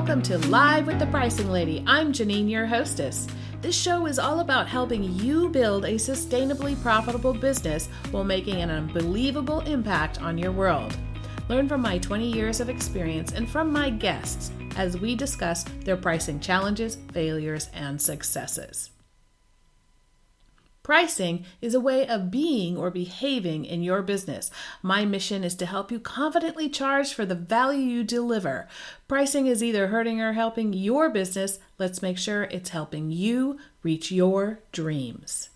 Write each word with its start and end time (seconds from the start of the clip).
welcome 0.00 0.22
to 0.22 0.38
Live 0.48 0.86
with 0.86 0.98
the 0.98 1.04
Pricing 1.08 1.50
Lady. 1.50 1.84
I'm 1.86 2.10
Janine, 2.10 2.48
your 2.48 2.64
hostess. 2.64 3.26
This 3.60 3.78
show 3.78 4.06
is 4.06 4.18
all 4.18 4.40
about 4.40 4.66
helping 4.66 5.02
you 5.02 5.50
build 5.50 5.84
a 5.84 5.96
sustainably 5.96 6.80
profitable 6.80 7.34
business 7.34 7.90
while 8.10 8.24
making 8.24 8.62
an 8.62 8.70
unbelievable 8.70 9.60
impact 9.60 10.22
on 10.22 10.38
your 10.38 10.52
world. 10.52 10.96
Learn 11.50 11.68
from 11.68 11.82
my 11.82 11.98
20 11.98 12.32
years 12.32 12.60
of 12.60 12.70
experience 12.70 13.32
and 13.32 13.46
from 13.46 13.70
my 13.70 13.90
guests 13.90 14.52
as 14.76 14.98
we 14.98 15.14
discuss 15.14 15.64
their 15.84 15.98
pricing 15.98 16.40
challenges, 16.40 16.96
failures, 17.12 17.68
and 17.74 18.00
successes. 18.00 18.92
Pricing 20.90 21.44
is 21.60 21.72
a 21.72 21.78
way 21.78 22.04
of 22.04 22.32
being 22.32 22.76
or 22.76 22.90
behaving 22.90 23.64
in 23.64 23.80
your 23.80 24.02
business. 24.02 24.50
My 24.82 25.04
mission 25.04 25.44
is 25.44 25.54
to 25.54 25.66
help 25.66 25.92
you 25.92 26.00
confidently 26.00 26.68
charge 26.68 27.14
for 27.14 27.24
the 27.24 27.36
value 27.36 27.78
you 27.78 28.02
deliver. 28.02 28.66
Pricing 29.06 29.46
is 29.46 29.62
either 29.62 29.86
hurting 29.86 30.20
or 30.20 30.32
helping 30.32 30.72
your 30.72 31.08
business. 31.08 31.60
Let's 31.78 32.02
make 32.02 32.18
sure 32.18 32.42
it's 32.42 32.70
helping 32.70 33.12
you 33.12 33.56
reach 33.84 34.10
your 34.10 34.62
dreams. 34.72 35.50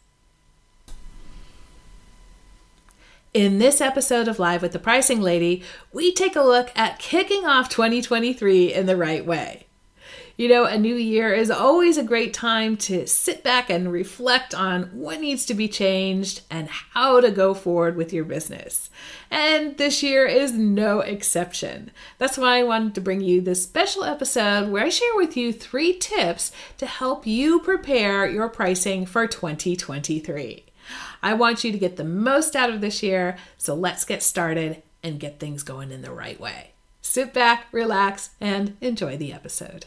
In 3.32 3.58
this 3.58 3.80
episode 3.80 4.28
of 4.28 4.38
Live 4.38 4.62
with 4.62 4.70
the 4.70 4.78
Pricing 4.78 5.20
Lady, 5.20 5.64
we 5.92 6.12
take 6.12 6.36
a 6.36 6.42
look 6.42 6.70
at 6.76 7.00
kicking 7.00 7.44
off 7.44 7.68
2023 7.68 8.72
in 8.72 8.86
the 8.86 8.96
right 8.96 9.26
way. 9.26 9.63
You 10.36 10.48
know, 10.48 10.64
a 10.64 10.76
new 10.76 10.96
year 10.96 11.32
is 11.32 11.48
always 11.48 11.96
a 11.96 12.02
great 12.02 12.34
time 12.34 12.76
to 12.78 13.06
sit 13.06 13.44
back 13.44 13.70
and 13.70 13.92
reflect 13.92 14.52
on 14.52 14.86
what 14.86 15.20
needs 15.20 15.46
to 15.46 15.54
be 15.54 15.68
changed 15.68 16.40
and 16.50 16.68
how 16.68 17.20
to 17.20 17.30
go 17.30 17.54
forward 17.54 17.94
with 17.94 18.12
your 18.12 18.24
business. 18.24 18.90
And 19.30 19.76
this 19.76 20.02
year 20.02 20.26
is 20.26 20.50
no 20.50 20.98
exception. 20.98 21.92
That's 22.18 22.36
why 22.36 22.58
I 22.58 22.64
wanted 22.64 22.96
to 22.96 23.00
bring 23.00 23.20
you 23.20 23.40
this 23.40 23.62
special 23.62 24.02
episode 24.02 24.70
where 24.70 24.84
I 24.84 24.88
share 24.88 25.14
with 25.14 25.36
you 25.36 25.52
three 25.52 25.96
tips 25.96 26.50
to 26.78 26.86
help 26.86 27.28
you 27.28 27.60
prepare 27.60 28.26
your 28.26 28.48
pricing 28.48 29.06
for 29.06 29.28
2023. 29.28 30.64
I 31.22 31.34
want 31.34 31.62
you 31.62 31.70
to 31.70 31.78
get 31.78 31.96
the 31.96 32.02
most 32.02 32.56
out 32.56 32.70
of 32.70 32.80
this 32.80 33.04
year, 33.04 33.36
so 33.56 33.72
let's 33.76 34.04
get 34.04 34.20
started 34.20 34.82
and 35.00 35.20
get 35.20 35.38
things 35.38 35.62
going 35.62 35.92
in 35.92 36.02
the 36.02 36.10
right 36.10 36.40
way. 36.40 36.72
Sit 37.02 37.32
back, 37.32 37.66
relax, 37.70 38.30
and 38.40 38.76
enjoy 38.80 39.16
the 39.16 39.32
episode. 39.32 39.86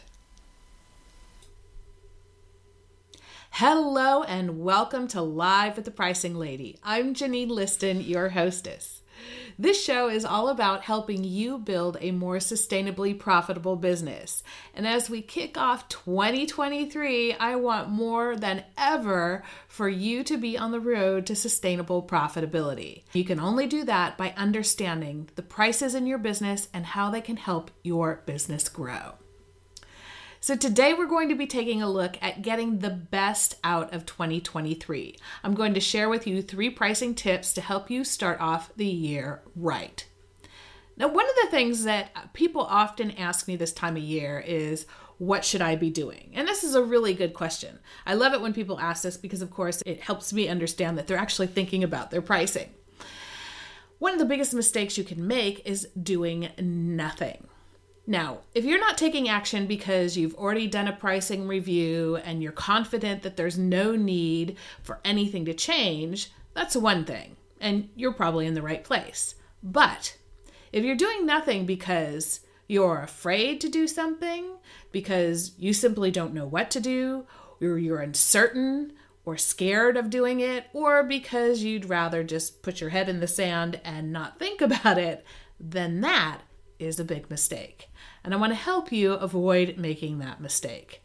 Hello 3.50 4.22
and 4.22 4.60
welcome 4.60 5.08
to 5.08 5.20
Live 5.20 5.74
with 5.74 5.84
the 5.84 5.90
Pricing 5.90 6.36
Lady. 6.36 6.78
I'm 6.84 7.12
Janine 7.12 7.48
Liston, 7.48 8.00
your 8.00 8.28
hostess. 8.28 9.02
This 9.58 9.82
show 9.82 10.08
is 10.08 10.24
all 10.24 10.48
about 10.48 10.84
helping 10.84 11.24
you 11.24 11.58
build 11.58 11.96
a 12.00 12.12
more 12.12 12.36
sustainably 12.36 13.18
profitable 13.18 13.74
business. 13.74 14.44
And 14.74 14.86
as 14.86 15.10
we 15.10 15.22
kick 15.22 15.58
off 15.58 15.88
2023, 15.88 17.34
I 17.34 17.56
want 17.56 17.88
more 17.88 18.36
than 18.36 18.62
ever 18.76 19.42
for 19.66 19.88
you 19.88 20.22
to 20.22 20.36
be 20.36 20.56
on 20.56 20.70
the 20.70 20.78
road 20.78 21.26
to 21.26 21.34
sustainable 21.34 22.04
profitability. 22.04 23.02
You 23.12 23.24
can 23.24 23.40
only 23.40 23.66
do 23.66 23.82
that 23.84 24.16
by 24.16 24.34
understanding 24.36 25.30
the 25.34 25.42
prices 25.42 25.96
in 25.96 26.06
your 26.06 26.18
business 26.18 26.68
and 26.72 26.86
how 26.86 27.10
they 27.10 27.20
can 27.20 27.38
help 27.38 27.72
your 27.82 28.22
business 28.24 28.68
grow. 28.68 29.14
So, 30.48 30.56
today 30.56 30.94
we're 30.94 31.04
going 31.04 31.28
to 31.28 31.34
be 31.34 31.46
taking 31.46 31.82
a 31.82 31.90
look 31.90 32.16
at 32.22 32.40
getting 32.40 32.78
the 32.78 32.88
best 32.88 33.56
out 33.62 33.92
of 33.92 34.06
2023. 34.06 35.18
I'm 35.44 35.52
going 35.52 35.74
to 35.74 35.78
share 35.78 36.08
with 36.08 36.26
you 36.26 36.40
three 36.40 36.70
pricing 36.70 37.14
tips 37.14 37.52
to 37.52 37.60
help 37.60 37.90
you 37.90 38.02
start 38.02 38.40
off 38.40 38.72
the 38.74 38.86
year 38.86 39.42
right. 39.54 40.06
Now, 40.96 41.08
one 41.08 41.26
of 41.28 41.34
the 41.42 41.50
things 41.50 41.84
that 41.84 42.32
people 42.32 42.62
often 42.62 43.10
ask 43.10 43.46
me 43.46 43.56
this 43.56 43.74
time 43.74 43.98
of 43.98 44.02
year 44.02 44.40
is, 44.40 44.86
what 45.18 45.44
should 45.44 45.60
I 45.60 45.76
be 45.76 45.90
doing? 45.90 46.30
And 46.32 46.48
this 46.48 46.64
is 46.64 46.74
a 46.74 46.82
really 46.82 47.12
good 47.12 47.34
question. 47.34 47.78
I 48.06 48.14
love 48.14 48.32
it 48.32 48.40
when 48.40 48.54
people 48.54 48.80
ask 48.80 49.02
this 49.02 49.18
because, 49.18 49.42
of 49.42 49.50
course, 49.50 49.82
it 49.84 50.00
helps 50.00 50.32
me 50.32 50.48
understand 50.48 50.96
that 50.96 51.06
they're 51.06 51.18
actually 51.18 51.48
thinking 51.48 51.84
about 51.84 52.10
their 52.10 52.22
pricing. 52.22 52.70
One 53.98 54.14
of 54.14 54.18
the 54.18 54.24
biggest 54.24 54.54
mistakes 54.54 54.96
you 54.96 55.04
can 55.04 55.26
make 55.26 55.66
is 55.66 55.88
doing 56.02 56.48
nothing. 56.58 57.48
Now, 58.08 58.38
if 58.54 58.64
you're 58.64 58.80
not 58.80 58.96
taking 58.96 59.28
action 59.28 59.66
because 59.66 60.16
you've 60.16 60.34
already 60.36 60.66
done 60.66 60.88
a 60.88 60.94
pricing 60.94 61.46
review 61.46 62.16
and 62.16 62.42
you're 62.42 62.52
confident 62.52 63.22
that 63.22 63.36
there's 63.36 63.58
no 63.58 63.96
need 63.96 64.56
for 64.82 64.98
anything 65.04 65.44
to 65.44 65.52
change, 65.52 66.32
that's 66.54 66.74
one 66.74 67.04
thing, 67.04 67.36
and 67.60 67.90
you're 67.96 68.14
probably 68.14 68.46
in 68.46 68.54
the 68.54 68.62
right 68.62 68.82
place. 68.82 69.34
But 69.62 70.16
if 70.72 70.84
you're 70.84 70.96
doing 70.96 71.26
nothing 71.26 71.66
because 71.66 72.40
you're 72.66 73.02
afraid 73.02 73.60
to 73.60 73.68
do 73.68 73.86
something, 73.86 74.56
because 74.90 75.52
you 75.58 75.74
simply 75.74 76.10
don't 76.10 76.32
know 76.32 76.46
what 76.46 76.70
to 76.70 76.80
do, 76.80 77.26
or 77.60 77.76
you're 77.76 78.00
uncertain 78.00 78.94
or 79.26 79.36
scared 79.36 79.98
of 79.98 80.08
doing 80.08 80.40
it, 80.40 80.64
or 80.72 81.02
because 81.02 81.62
you'd 81.62 81.84
rather 81.84 82.24
just 82.24 82.62
put 82.62 82.80
your 82.80 82.88
head 82.88 83.10
in 83.10 83.20
the 83.20 83.26
sand 83.26 83.82
and 83.84 84.14
not 84.14 84.38
think 84.38 84.60
about 84.62 84.96
it, 84.96 85.26
then 85.60 86.00
that 86.00 86.40
is 86.78 86.98
a 86.98 87.04
big 87.04 87.30
mistake. 87.30 87.88
And 88.24 88.34
I 88.34 88.36
want 88.36 88.52
to 88.52 88.56
help 88.56 88.92
you 88.92 89.12
avoid 89.14 89.78
making 89.78 90.18
that 90.18 90.40
mistake. 90.40 91.02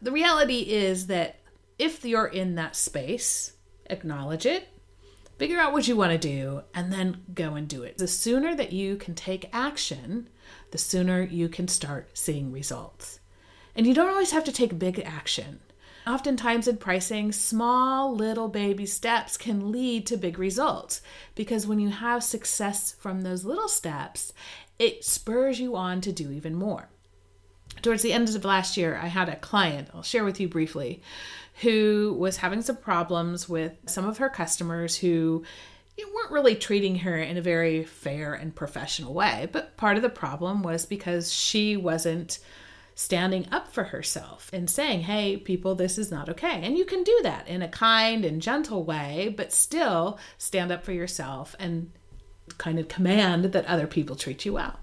The 0.00 0.12
reality 0.12 0.60
is 0.60 1.06
that 1.08 1.40
if 1.78 2.04
you're 2.04 2.26
in 2.26 2.54
that 2.56 2.76
space, 2.76 3.52
acknowledge 3.86 4.46
it, 4.46 4.68
figure 5.38 5.58
out 5.58 5.72
what 5.72 5.88
you 5.88 5.96
want 5.96 6.12
to 6.12 6.18
do, 6.18 6.62
and 6.74 6.92
then 6.92 7.22
go 7.34 7.54
and 7.54 7.68
do 7.68 7.82
it. 7.82 7.98
The 7.98 8.08
sooner 8.08 8.54
that 8.54 8.72
you 8.72 8.96
can 8.96 9.14
take 9.14 9.50
action, 9.52 10.28
the 10.70 10.78
sooner 10.78 11.22
you 11.22 11.48
can 11.48 11.68
start 11.68 12.10
seeing 12.16 12.52
results. 12.52 13.20
And 13.74 13.86
you 13.86 13.94
don't 13.94 14.10
always 14.10 14.32
have 14.32 14.44
to 14.44 14.52
take 14.52 14.78
big 14.78 14.98
action. 15.00 15.60
Oftentimes 16.04 16.66
in 16.66 16.78
pricing, 16.78 17.30
small 17.30 18.12
little 18.12 18.48
baby 18.48 18.86
steps 18.86 19.36
can 19.36 19.70
lead 19.70 20.04
to 20.06 20.16
big 20.16 20.36
results 20.36 21.00
because 21.36 21.64
when 21.64 21.78
you 21.78 21.90
have 21.90 22.24
success 22.24 22.96
from 22.98 23.20
those 23.20 23.44
little 23.44 23.68
steps, 23.68 24.32
it 24.78 25.04
spurs 25.04 25.60
you 25.60 25.76
on 25.76 26.00
to 26.00 26.12
do 26.12 26.30
even 26.30 26.54
more. 26.54 26.88
Towards 27.80 28.02
the 28.02 28.12
end 28.12 28.28
of 28.28 28.44
last 28.44 28.76
year, 28.76 28.98
I 29.00 29.06
had 29.06 29.28
a 29.28 29.36
client, 29.36 29.88
I'll 29.94 30.02
share 30.02 30.24
with 30.24 30.40
you 30.40 30.48
briefly, 30.48 31.02
who 31.62 32.16
was 32.18 32.36
having 32.38 32.62
some 32.62 32.76
problems 32.76 33.48
with 33.48 33.72
some 33.86 34.06
of 34.06 34.18
her 34.18 34.28
customers 34.28 34.96
who 34.96 35.44
weren't 36.14 36.32
really 36.32 36.56
treating 36.56 36.96
her 36.96 37.16
in 37.16 37.36
a 37.36 37.42
very 37.42 37.84
fair 37.84 38.34
and 38.34 38.54
professional 38.54 39.14
way. 39.14 39.48
But 39.52 39.76
part 39.76 39.96
of 39.96 40.02
the 40.02 40.08
problem 40.08 40.62
was 40.62 40.84
because 40.84 41.32
she 41.32 41.76
wasn't 41.76 42.38
standing 42.94 43.46
up 43.50 43.72
for 43.72 43.84
herself 43.84 44.50
and 44.52 44.68
saying, 44.68 45.00
hey, 45.00 45.36
people, 45.36 45.74
this 45.74 45.96
is 45.96 46.10
not 46.10 46.28
okay. 46.28 46.60
And 46.62 46.76
you 46.76 46.84
can 46.84 47.02
do 47.04 47.20
that 47.22 47.48
in 47.48 47.62
a 47.62 47.68
kind 47.68 48.24
and 48.24 48.42
gentle 48.42 48.84
way, 48.84 49.32
but 49.34 49.52
still 49.52 50.18
stand 50.36 50.70
up 50.70 50.84
for 50.84 50.92
yourself 50.92 51.56
and 51.58 51.90
kind 52.52 52.78
of 52.78 52.88
command 52.88 53.46
that 53.46 53.66
other 53.66 53.86
people 53.86 54.16
treat 54.16 54.44
you 54.44 54.54
well. 54.54 54.78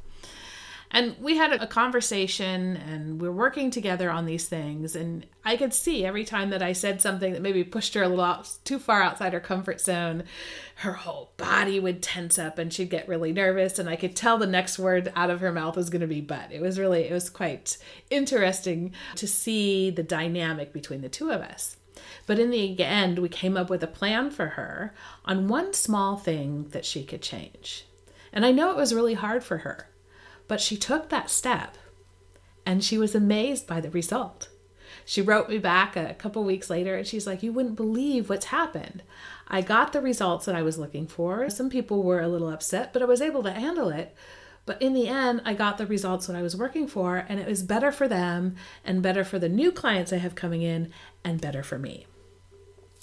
And 0.91 1.15
we 1.19 1.37
had 1.37 1.53
a 1.53 1.67
conversation 1.67 2.75
and 2.75 3.21
we 3.21 3.27
are 3.27 3.31
working 3.31 3.69
together 3.69 4.09
on 4.09 4.25
these 4.25 4.47
things. 4.47 4.95
And 4.95 5.27
I 5.45 5.55
could 5.55 5.71
see 5.71 6.03
every 6.03 6.25
time 6.25 6.49
that 6.49 6.63
I 6.63 6.73
said 6.73 6.99
something 6.99 7.33
that 7.33 7.43
maybe 7.43 7.63
pushed 7.63 7.93
her 7.93 8.01
a 8.01 8.09
little 8.09 8.23
out, 8.23 8.49
too 8.63 8.79
far 8.79 9.03
outside 9.03 9.33
her 9.33 9.39
comfort 9.39 9.79
zone, 9.79 10.23
her 10.77 10.93
whole 10.93 11.31
body 11.37 11.79
would 11.79 12.01
tense 12.01 12.39
up 12.39 12.57
and 12.57 12.73
she'd 12.73 12.89
get 12.89 13.07
really 13.07 13.31
nervous. 13.31 13.77
And 13.77 13.87
I 13.87 13.95
could 13.95 14.15
tell 14.15 14.39
the 14.39 14.47
next 14.47 14.79
word 14.79 15.11
out 15.15 15.29
of 15.29 15.41
her 15.41 15.51
mouth 15.51 15.77
was 15.77 15.91
going 15.91 16.01
to 16.01 16.07
be 16.07 16.21
but. 16.21 16.51
It 16.51 16.61
was 16.61 16.79
really, 16.79 17.03
it 17.03 17.13
was 17.13 17.29
quite 17.29 17.77
interesting 18.09 18.93
to 19.17 19.27
see 19.27 19.91
the 19.91 20.03
dynamic 20.03 20.73
between 20.73 21.01
the 21.01 21.09
two 21.09 21.29
of 21.29 21.41
us. 21.41 21.77
But 22.25 22.39
in 22.39 22.51
the 22.51 22.83
end, 22.83 23.19
we 23.19 23.29
came 23.29 23.57
up 23.57 23.69
with 23.69 23.83
a 23.83 23.87
plan 23.87 24.31
for 24.31 24.47
her 24.47 24.93
on 25.25 25.47
one 25.47 25.73
small 25.73 26.17
thing 26.17 26.67
that 26.69 26.85
she 26.85 27.03
could 27.03 27.21
change. 27.21 27.85
And 28.31 28.45
I 28.45 28.51
know 28.51 28.71
it 28.71 28.77
was 28.77 28.93
really 28.93 29.15
hard 29.15 29.43
for 29.43 29.59
her, 29.59 29.89
but 30.47 30.61
she 30.61 30.77
took 30.77 31.09
that 31.09 31.29
step 31.29 31.77
and 32.65 32.83
she 32.83 32.97
was 32.97 33.15
amazed 33.15 33.65
by 33.65 33.81
the 33.81 33.89
result. 33.89 34.49
She 35.05 35.21
wrote 35.21 35.49
me 35.49 35.57
back 35.57 35.95
a 35.95 36.13
couple 36.13 36.43
weeks 36.43 36.69
later 36.69 36.95
and 36.95 37.07
she's 37.07 37.25
like, 37.25 37.41
You 37.41 37.51
wouldn't 37.51 37.75
believe 37.75 38.29
what's 38.29 38.45
happened. 38.45 39.01
I 39.47 39.61
got 39.61 39.91
the 39.91 40.01
results 40.01 40.45
that 40.45 40.55
I 40.55 40.61
was 40.61 40.77
looking 40.77 41.07
for. 41.07 41.49
Some 41.49 41.69
people 41.69 42.03
were 42.03 42.21
a 42.21 42.27
little 42.27 42.49
upset, 42.49 42.93
but 42.93 43.01
I 43.01 43.05
was 43.05 43.21
able 43.21 43.41
to 43.43 43.51
handle 43.51 43.89
it. 43.89 44.15
But 44.69 44.83
in 44.83 44.93
the 44.93 45.07
end, 45.07 45.41
I 45.45 45.55
got 45.55 45.79
the 45.79 45.87
results 45.87 46.27
that 46.27 46.35
I 46.35 46.43
was 46.43 46.55
working 46.55 46.87
for, 46.87 47.25
and 47.27 47.39
it 47.39 47.47
was 47.47 47.63
better 47.63 47.91
for 47.91 48.07
them 48.07 48.55
and 48.85 49.01
better 49.01 49.23
for 49.23 49.39
the 49.39 49.49
new 49.49 49.71
clients 49.71 50.13
I 50.13 50.17
have 50.17 50.35
coming 50.35 50.61
in 50.61 50.91
and 51.23 51.41
better 51.41 51.63
for 51.63 51.79
me. 51.79 52.05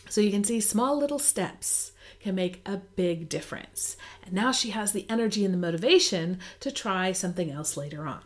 So 0.08 0.20
you 0.20 0.30
can 0.30 0.44
see 0.44 0.60
small 0.60 0.96
little 0.96 1.18
steps 1.18 1.90
can 2.20 2.36
make 2.36 2.62
a 2.64 2.76
big 2.76 3.28
difference. 3.28 3.96
And 4.24 4.32
now 4.32 4.52
she 4.52 4.70
has 4.70 4.92
the 4.92 5.06
energy 5.10 5.44
and 5.44 5.52
the 5.52 5.58
motivation 5.58 6.38
to 6.60 6.70
try 6.70 7.10
something 7.10 7.50
else 7.50 7.76
later 7.76 8.06
on. 8.06 8.20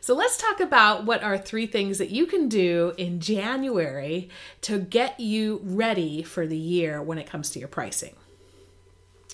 So 0.00 0.14
let's 0.14 0.36
talk 0.36 0.60
about 0.60 1.04
what 1.04 1.24
are 1.24 1.36
three 1.36 1.66
things 1.66 1.98
that 1.98 2.10
you 2.10 2.26
can 2.26 2.48
do 2.48 2.94
in 2.96 3.18
January 3.18 4.28
to 4.60 4.78
get 4.78 5.18
you 5.18 5.62
ready 5.64 6.22
for 6.22 6.46
the 6.46 6.56
year 6.56 7.02
when 7.02 7.18
it 7.18 7.26
comes 7.26 7.50
to 7.50 7.58
your 7.58 7.66
pricing. 7.66 8.14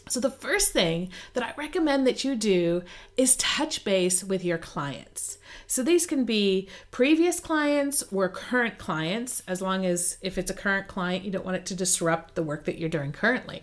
So, 0.09 0.21
the 0.21 0.31
first 0.31 0.73
thing 0.73 1.11
that 1.33 1.43
I 1.43 1.53
recommend 1.57 2.07
that 2.07 2.23
you 2.23 2.37
do 2.37 2.83
is 3.17 3.35
touch 3.37 3.85
base 3.85 4.23
with 4.23 4.45
your 4.45 4.59
clients. 4.59 5.39
So, 5.67 5.83
these 5.83 6.07
can 6.07 6.25
be 6.25 6.69
previous 6.91 7.41
clients 7.41 8.05
or 8.13 8.29
current 8.29 8.79
clients, 8.79 9.43
as 9.49 9.61
long 9.61 9.85
as 9.85 10.19
if 10.23 10.39
it's 10.39 10.51
a 10.51 10.55
current 10.55 10.87
client, 10.87 11.25
you 11.25 11.33
don't 11.33 11.45
want 11.45 11.57
it 11.57 11.67
to 11.67 11.75
disrupt 11.75 12.35
the 12.35 12.43
work 12.43 12.65
that 12.67 12.79
you're 12.79 12.89
doing 12.89 13.13
currently. 13.13 13.63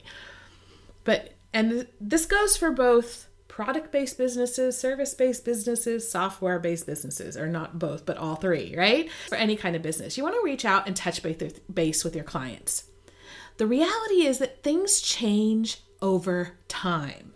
But, 1.05 1.33
and 1.53 1.87
this 2.01 2.25
goes 2.25 2.57
for 2.57 2.71
both 2.71 3.27
product 3.53 3.91
based 3.91 4.17
businesses, 4.17 4.75
service 4.77 5.13
based 5.13 5.45
businesses, 5.45 6.09
software 6.09 6.57
based 6.57 6.87
businesses, 6.87 7.37
or 7.37 7.47
not 7.47 7.77
both, 7.77 8.03
but 8.03 8.17
all 8.17 8.35
three, 8.35 8.75
right? 8.75 9.11
For 9.29 9.35
any 9.35 9.55
kind 9.55 9.75
of 9.75 9.81
business, 9.81 10.17
you 10.17 10.23
want 10.23 10.35
to 10.35 10.43
reach 10.43 10.65
out 10.65 10.87
and 10.87 10.95
touch 10.95 11.21
base 11.21 12.03
with 12.03 12.15
your 12.15 12.23
clients. 12.23 12.85
The 13.57 13.67
reality 13.67 14.25
is 14.25 14.39
that 14.39 14.63
things 14.63 15.01
change 15.01 15.81
over 16.03 16.51
time. 16.67 17.33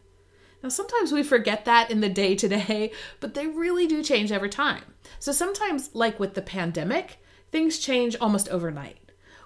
Now, 0.62 0.70
sometimes 0.70 1.12
we 1.12 1.24
forget 1.24 1.66
that 1.66 1.90
in 1.90 2.02
the 2.02 2.10
day 2.10 2.36
to 2.36 2.48
day, 2.48 2.92
but 3.20 3.34
they 3.34 3.48
really 3.48 3.88
do 3.88 4.04
change 4.04 4.32
over 4.32 4.48
time. 4.48 4.84
So, 5.18 5.32
sometimes, 5.32 5.90
like 5.94 6.20
with 6.20 6.34
the 6.34 6.42
pandemic, 6.42 7.20
things 7.52 7.80
change 7.80 8.16
almost 8.20 8.50
overnight. 8.50 8.98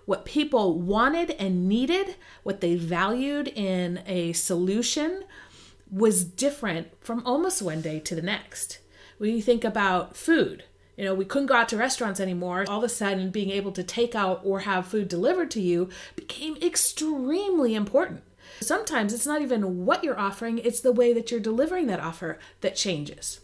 What 0.06 0.26
people 0.26 0.80
wanted 0.80 1.32
and 1.32 1.70
needed, 1.70 2.16
what 2.44 2.60
they 2.60 2.76
valued 2.76 3.48
in 3.50 4.02
a 4.08 4.34
solution, 4.34 5.24
was 5.92 6.24
different 6.24 6.88
from 7.04 7.22
almost 7.26 7.62
one 7.62 7.82
day 7.82 8.00
to 8.00 8.16
the 8.16 8.22
next. 8.22 8.80
When 9.20 9.36
you 9.36 9.42
think 9.42 9.64
about 9.64 10.18
food, 10.18 10.64
you 10.98 11.06
know, 11.06 11.14
we 11.14 11.26
couldn't 11.26 11.48
go 11.48 11.56
out 11.56 11.70
to 11.70 11.78
restaurants 11.78 12.20
anymore. 12.20 12.66
All 12.68 12.80
of 12.80 12.84
a 12.84 12.90
sudden, 12.90 13.30
being 13.30 13.52
able 13.52 13.72
to 13.74 13.84
take 13.84 14.16
out 14.16 14.42
or 14.44 14.62
have 14.62 14.88
food 14.88 15.08
delivered 15.08 15.52
to 15.52 15.62
you 15.62 15.90
became 16.16 16.58
extremely 16.62 17.76
important. 17.76 18.24
Sometimes 18.62 19.14
it's 19.14 19.26
not 19.26 19.42
even 19.42 19.86
what 19.86 20.04
you're 20.04 20.20
offering, 20.20 20.60
it's 20.60 20.82
the 20.82 20.92
way 20.92 21.14
that 21.14 21.32
you're 21.32 21.40
delivering 21.40 21.88
that 21.88 22.00
offer 22.00 22.38
that 22.62 22.76
changes. 22.76 23.40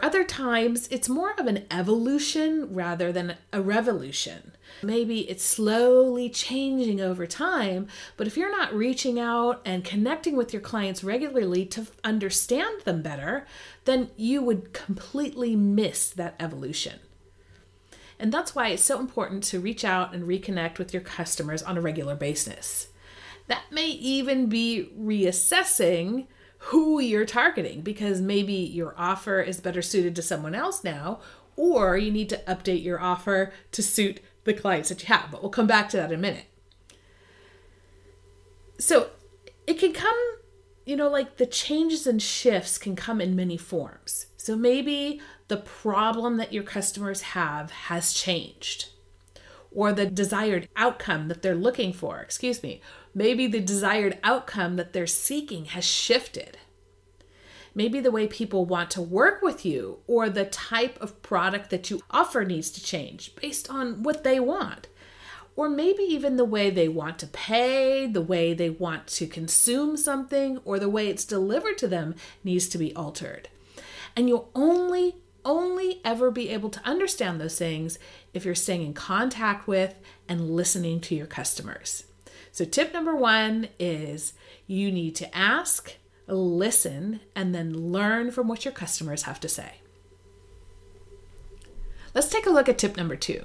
Other 0.00 0.22
times, 0.22 0.86
it's 0.92 1.08
more 1.08 1.32
of 1.32 1.46
an 1.46 1.66
evolution 1.70 2.72
rather 2.72 3.10
than 3.10 3.36
a 3.52 3.60
revolution. 3.60 4.52
Maybe 4.80 5.28
it's 5.28 5.44
slowly 5.44 6.30
changing 6.30 7.00
over 7.00 7.26
time, 7.26 7.88
but 8.16 8.28
if 8.28 8.36
you're 8.36 8.56
not 8.56 8.72
reaching 8.72 9.18
out 9.18 9.60
and 9.64 9.84
connecting 9.84 10.36
with 10.36 10.52
your 10.52 10.62
clients 10.62 11.02
regularly 11.02 11.66
to 11.66 11.88
understand 12.04 12.82
them 12.82 13.02
better, 13.02 13.44
then 13.86 14.10
you 14.16 14.40
would 14.40 14.72
completely 14.72 15.56
miss 15.56 16.10
that 16.10 16.36
evolution. 16.38 17.00
And 18.20 18.32
that's 18.32 18.54
why 18.54 18.68
it's 18.68 18.84
so 18.84 19.00
important 19.00 19.42
to 19.44 19.60
reach 19.60 19.84
out 19.84 20.14
and 20.14 20.24
reconnect 20.24 20.78
with 20.78 20.92
your 20.92 21.02
customers 21.02 21.62
on 21.62 21.76
a 21.76 21.80
regular 21.80 22.14
basis. 22.14 22.88
That 23.48 23.64
may 23.70 23.88
even 23.88 24.46
be 24.48 24.90
reassessing 24.98 26.26
who 26.58 27.00
you're 27.00 27.24
targeting 27.24 27.80
because 27.80 28.20
maybe 28.20 28.52
your 28.52 28.94
offer 28.96 29.40
is 29.40 29.60
better 29.60 29.82
suited 29.82 30.14
to 30.16 30.22
someone 30.22 30.54
else 30.54 30.84
now, 30.84 31.20
or 31.56 31.96
you 31.96 32.10
need 32.10 32.28
to 32.28 32.42
update 32.46 32.84
your 32.84 33.00
offer 33.00 33.52
to 33.72 33.82
suit 33.82 34.20
the 34.44 34.54
clients 34.54 34.88
that 34.88 35.02
you 35.02 35.08
have. 35.08 35.30
But 35.30 35.42
we'll 35.42 35.50
come 35.50 35.66
back 35.66 35.88
to 35.90 35.96
that 35.96 36.12
in 36.12 36.18
a 36.18 36.22
minute. 36.22 36.46
So 38.78 39.10
it 39.66 39.78
can 39.78 39.92
come, 39.92 40.16
you 40.84 40.96
know, 40.96 41.08
like 41.08 41.36
the 41.36 41.46
changes 41.46 42.06
and 42.06 42.22
shifts 42.22 42.78
can 42.78 42.96
come 42.96 43.20
in 43.20 43.34
many 43.34 43.56
forms. 43.56 44.26
So 44.36 44.56
maybe 44.56 45.20
the 45.48 45.56
problem 45.56 46.36
that 46.36 46.52
your 46.52 46.62
customers 46.62 47.22
have 47.22 47.70
has 47.70 48.12
changed 48.12 48.90
or 49.70 49.92
the 49.92 50.06
desired 50.06 50.68
outcome 50.76 51.28
that 51.28 51.42
they're 51.42 51.54
looking 51.54 51.92
for, 51.92 52.20
excuse 52.20 52.62
me, 52.62 52.80
maybe 53.14 53.46
the 53.46 53.60
desired 53.60 54.18
outcome 54.22 54.76
that 54.76 54.92
they're 54.92 55.06
seeking 55.06 55.66
has 55.66 55.84
shifted. 55.84 56.58
Maybe 57.74 58.00
the 58.00 58.10
way 58.10 58.26
people 58.26 58.64
want 58.64 58.90
to 58.92 59.02
work 59.02 59.42
with 59.42 59.64
you 59.64 59.98
or 60.06 60.28
the 60.28 60.44
type 60.44 61.00
of 61.00 61.22
product 61.22 61.70
that 61.70 61.90
you 61.90 62.02
offer 62.10 62.44
needs 62.44 62.70
to 62.70 62.82
change 62.82 63.34
based 63.36 63.70
on 63.70 64.02
what 64.02 64.24
they 64.24 64.40
want. 64.40 64.88
Or 65.54 65.68
maybe 65.68 66.02
even 66.02 66.36
the 66.36 66.44
way 66.44 66.70
they 66.70 66.88
want 66.88 67.18
to 67.18 67.26
pay, 67.26 68.06
the 68.06 68.22
way 68.22 68.54
they 68.54 68.70
want 68.70 69.06
to 69.08 69.26
consume 69.26 69.96
something, 69.96 70.58
or 70.64 70.78
the 70.78 70.88
way 70.88 71.08
it's 71.08 71.24
delivered 71.24 71.78
to 71.78 71.88
them 71.88 72.14
needs 72.44 72.68
to 72.68 72.78
be 72.78 72.94
altered. 72.94 73.48
And 74.14 74.28
you'll 74.28 74.50
only 74.54 75.16
only 75.44 76.00
ever 76.04 76.30
be 76.30 76.50
able 76.50 76.68
to 76.70 76.84
understand 76.84 77.40
those 77.40 77.58
things 77.58 77.98
if 78.34 78.44
you're 78.44 78.54
staying 78.54 78.82
in 78.82 78.92
contact 78.92 79.66
with 79.66 79.94
and 80.28 80.50
listening 80.50 81.00
to 81.00 81.14
your 81.14 81.26
customers. 81.26 82.04
So, 82.58 82.64
tip 82.64 82.92
number 82.92 83.14
one 83.14 83.68
is 83.78 84.32
you 84.66 84.90
need 84.90 85.14
to 85.14 85.32
ask, 85.32 85.94
listen, 86.26 87.20
and 87.36 87.54
then 87.54 87.92
learn 87.92 88.32
from 88.32 88.48
what 88.48 88.64
your 88.64 88.72
customers 88.72 89.22
have 89.22 89.38
to 89.38 89.48
say. 89.48 89.74
Let's 92.16 92.26
take 92.26 92.46
a 92.46 92.50
look 92.50 92.68
at 92.68 92.76
tip 92.76 92.96
number 92.96 93.14
two. 93.14 93.44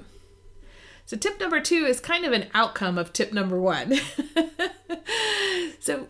So, 1.06 1.16
tip 1.16 1.38
number 1.38 1.60
two 1.60 1.84
is 1.84 2.00
kind 2.00 2.24
of 2.24 2.32
an 2.32 2.48
outcome 2.54 2.98
of 2.98 3.12
tip 3.12 3.32
number 3.32 3.60
one. 3.60 3.94
so, 5.78 6.08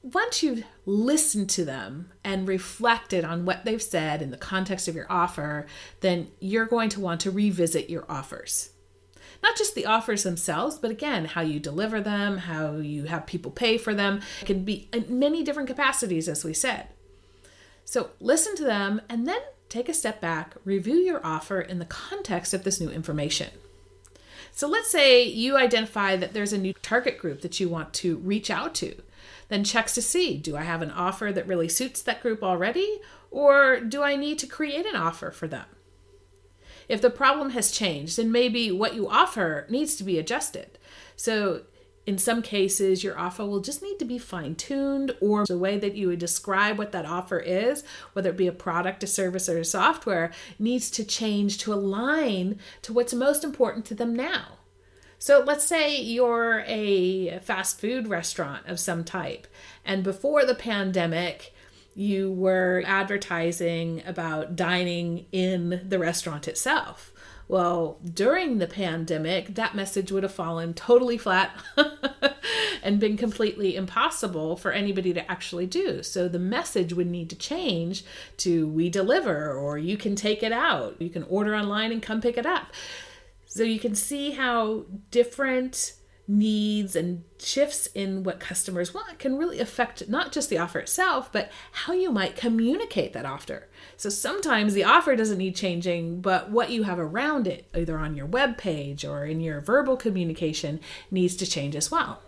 once 0.00 0.42
you've 0.42 0.64
listened 0.86 1.50
to 1.50 1.64
them 1.66 2.10
and 2.24 2.48
reflected 2.48 3.22
on 3.22 3.44
what 3.44 3.66
they've 3.66 3.82
said 3.82 4.22
in 4.22 4.30
the 4.30 4.38
context 4.38 4.88
of 4.88 4.94
your 4.94 5.12
offer, 5.12 5.66
then 6.00 6.28
you're 6.40 6.64
going 6.64 6.88
to 6.88 7.00
want 7.00 7.20
to 7.20 7.30
revisit 7.30 7.90
your 7.90 8.10
offers. 8.10 8.70
Not 9.42 9.56
just 9.56 9.74
the 9.74 9.86
offers 9.86 10.22
themselves, 10.22 10.78
but 10.78 10.90
again, 10.90 11.26
how 11.26 11.40
you 11.40 11.60
deliver 11.60 12.00
them, 12.00 12.38
how 12.38 12.76
you 12.76 13.04
have 13.04 13.26
people 13.26 13.50
pay 13.50 13.78
for 13.78 13.94
them. 13.94 14.20
It 14.42 14.46
can 14.46 14.64
be 14.64 14.88
in 14.92 15.18
many 15.18 15.42
different 15.42 15.68
capacities, 15.68 16.28
as 16.28 16.44
we 16.44 16.54
said. 16.54 16.88
So 17.84 18.10
listen 18.20 18.54
to 18.56 18.64
them 18.64 19.00
and 19.08 19.26
then 19.26 19.40
take 19.68 19.88
a 19.88 19.94
step 19.94 20.20
back, 20.20 20.54
review 20.64 20.96
your 20.96 21.24
offer 21.24 21.60
in 21.60 21.78
the 21.78 21.84
context 21.84 22.52
of 22.52 22.64
this 22.64 22.80
new 22.80 22.90
information. 22.90 23.50
So 24.52 24.66
let's 24.66 24.90
say 24.90 25.22
you 25.24 25.56
identify 25.56 26.16
that 26.16 26.32
there's 26.32 26.52
a 26.52 26.58
new 26.58 26.74
target 26.82 27.18
group 27.18 27.42
that 27.42 27.60
you 27.60 27.68
want 27.68 27.94
to 27.94 28.16
reach 28.18 28.50
out 28.50 28.74
to 28.76 28.94
then 29.48 29.64
checks 29.64 29.94
to 29.94 30.02
see 30.02 30.36
do 30.36 30.56
I 30.56 30.62
have 30.62 30.82
an 30.82 30.90
offer 30.90 31.32
that 31.32 31.46
really 31.46 31.68
suits 31.68 32.02
that 32.02 32.22
group 32.22 32.42
already, 32.42 33.00
or 33.30 33.80
do 33.80 34.02
I 34.02 34.16
need 34.16 34.38
to 34.40 34.46
create 34.46 34.86
an 34.86 34.96
offer 34.96 35.30
for 35.30 35.48
them? 35.48 35.64
If 36.88 37.02
the 37.02 37.10
problem 37.10 37.50
has 37.50 37.70
changed, 37.70 38.16
then 38.16 38.32
maybe 38.32 38.72
what 38.72 38.94
you 38.94 39.08
offer 39.08 39.66
needs 39.68 39.94
to 39.96 40.04
be 40.04 40.18
adjusted. 40.18 40.78
So, 41.16 41.62
in 42.06 42.16
some 42.16 42.40
cases, 42.40 43.04
your 43.04 43.18
offer 43.18 43.44
will 43.44 43.60
just 43.60 43.82
need 43.82 43.98
to 43.98 44.06
be 44.06 44.16
fine 44.16 44.54
tuned, 44.54 45.14
or 45.20 45.44
the 45.44 45.58
way 45.58 45.76
that 45.76 45.94
you 45.94 46.08
would 46.08 46.18
describe 46.18 46.78
what 46.78 46.92
that 46.92 47.04
offer 47.04 47.38
is, 47.38 47.84
whether 48.14 48.30
it 48.30 48.36
be 48.38 48.46
a 48.46 48.52
product, 48.52 49.02
a 49.02 49.06
service, 49.06 49.46
or 49.46 49.58
a 49.58 49.64
software, 49.64 50.32
needs 50.58 50.90
to 50.92 51.04
change 51.04 51.58
to 51.58 51.74
align 51.74 52.58
to 52.80 52.94
what's 52.94 53.12
most 53.12 53.44
important 53.44 53.84
to 53.84 53.94
them 53.94 54.16
now. 54.16 54.56
So 55.18 55.44
let's 55.46 55.64
say 55.64 56.00
you're 56.00 56.64
a 56.66 57.40
fast 57.40 57.78
food 57.78 58.08
restaurant 58.08 58.66
of 58.66 58.80
some 58.80 59.04
type, 59.04 59.46
and 59.84 60.02
before 60.02 60.46
the 60.46 60.54
pandemic, 60.54 61.52
you 61.98 62.30
were 62.30 62.84
advertising 62.86 64.00
about 64.06 64.54
dining 64.54 65.26
in 65.32 65.84
the 65.84 65.98
restaurant 65.98 66.46
itself. 66.46 67.12
Well, 67.48 67.98
during 68.04 68.58
the 68.58 68.68
pandemic, 68.68 69.56
that 69.56 69.74
message 69.74 70.12
would 70.12 70.22
have 70.22 70.32
fallen 70.32 70.74
totally 70.74 71.18
flat 71.18 71.60
and 72.84 73.00
been 73.00 73.16
completely 73.16 73.74
impossible 73.74 74.56
for 74.56 74.70
anybody 74.70 75.12
to 75.12 75.28
actually 75.28 75.66
do. 75.66 76.04
So 76.04 76.28
the 76.28 76.38
message 76.38 76.92
would 76.92 77.08
need 77.08 77.30
to 77.30 77.36
change 77.36 78.04
to 78.36 78.68
we 78.68 78.90
deliver 78.90 79.52
or 79.52 79.76
you 79.76 79.96
can 79.96 80.14
take 80.14 80.44
it 80.44 80.52
out. 80.52 81.02
You 81.02 81.10
can 81.10 81.24
order 81.24 81.56
online 81.56 81.90
and 81.90 82.00
come 82.00 82.20
pick 82.20 82.38
it 82.38 82.46
up. 82.46 82.68
So 83.46 83.64
you 83.64 83.80
can 83.80 83.96
see 83.96 84.30
how 84.30 84.84
different 85.10 85.94
needs 86.30 86.94
and 86.94 87.24
shifts 87.38 87.86
in 87.94 88.22
what 88.22 88.38
customers 88.38 88.92
want 88.92 89.18
can 89.18 89.38
really 89.38 89.58
affect 89.58 90.08
not 90.10 90.30
just 90.30 90.50
the 90.50 90.58
offer 90.58 90.78
itself, 90.78 91.32
but 91.32 91.50
how 91.72 91.94
you 91.94 92.10
might 92.10 92.36
communicate 92.36 93.14
that 93.14 93.24
offer. 93.24 93.66
So 93.96 94.10
sometimes 94.10 94.74
the 94.74 94.84
offer 94.84 95.16
doesn't 95.16 95.38
need 95.38 95.56
changing, 95.56 96.20
but 96.20 96.50
what 96.50 96.70
you 96.70 96.82
have 96.82 96.98
around 96.98 97.46
it, 97.46 97.66
either 97.74 97.98
on 97.98 98.14
your 98.14 98.26
web 98.26 98.58
page 98.58 99.06
or 99.06 99.24
in 99.24 99.40
your 99.40 99.60
verbal 99.60 99.96
communication, 99.96 100.80
needs 101.10 101.34
to 101.36 101.46
change 101.46 101.74
as 101.74 101.90
well. 101.90 102.20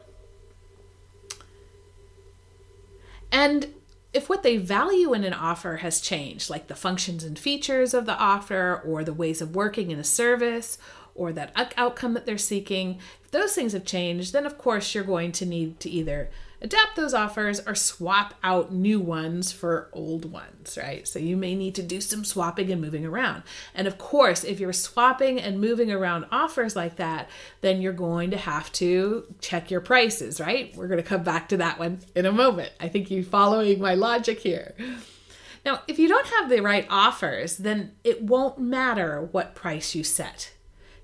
And 3.31 3.75
if 4.13 4.29
what 4.29 4.43
they 4.43 4.57
value 4.57 5.13
in 5.13 5.25
an 5.25 5.35
offer 5.35 5.77
has 5.79 6.01
changed, 6.01 6.51
like 6.51 6.67
the 6.67 6.75
functions 6.75 7.23
and 7.23 7.39
features 7.39 7.95
of 7.95 8.07
the 8.07 8.17
offer 8.17 8.83
or 8.85 9.05
the 9.05 9.13
ways 9.13 9.41
of 9.41 9.55
working 9.55 9.91
in 9.91 9.99
a 9.99 10.05
service 10.05 10.79
or 11.15 11.33
that 11.33 11.53
outcome 11.77 12.15
that 12.15 12.27
they're 12.27 12.39
seeking, 12.39 12.99
those 13.31 13.55
things 13.55 13.73
have 13.73 13.85
changed, 13.85 14.33
then 14.33 14.47
of 14.47 14.59
course 14.59 14.95
you're 14.95 15.05
going 15.05 15.33
to 15.33 15.47
need 15.47 15.81
to 15.81 15.91
either 15.91 16.31
adapt 16.63 16.95
those 16.97 17.15
offers 17.15 17.61
or 17.67 17.75
swap 17.75 18.35
out 18.43 18.73
new 18.73 19.01
ones 19.01 19.51
for 19.51 19.89
old 19.93 20.31
ones, 20.31 20.77
right? 20.81 21.09
So 21.09 21.19
you 21.19 21.37
may 21.37 21.55
need 21.55 21.75
to 21.77 21.83
do 21.83 22.01
some 22.01 22.25
swapping 22.25 22.71
and 22.71 22.81
moving 22.81 23.07
around. 23.07 23.45
And 23.75 23.87
of 23.87 23.97
course, 23.97 24.45
if 24.45 24.61
you're 24.61 24.73
swapping 24.73 25.41
and 25.41 25.61
moving 25.61 25.91
around 25.91 26.27
offers 26.31 26.77
like 26.77 26.97
that, 26.97 27.31
then 27.63 27.81
you're 27.81 27.93
going 27.93 28.31
to 28.33 28.37
have 28.37 28.71
to 28.73 29.25
check 29.41 29.71
your 29.71 29.81
prices, 29.81 30.41
right? 30.41 30.75
We're 30.77 30.89
going 30.89 31.03
to 31.03 31.09
come 31.09 31.23
back 31.23 31.49
to 31.49 31.57
that 31.59 31.79
one 31.79 32.01
in 32.15 32.27
a 32.27 32.33
moment. 32.33 32.73
I 32.79 32.89
think 32.89 33.11
you're 33.11 33.25
following 33.25 33.81
my 33.81 33.95
logic 33.95 34.41
here. 34.41 34.75
Now, 35.65 35.83
if 35.89 35.99
you 35.99 36.09
don't 36.09 36.27
have 36.27 36.49
the 36.49 36.61
right 36.61 36.87
offers, 36.91 37.59
then 37.59 37.93
it 38.05 38.23
won't 38.23 38.59
matter 38.59 39.29
what 39.33 39.55
price 39.55 39.95
you 39.95 40.05
set. 40.05 40.53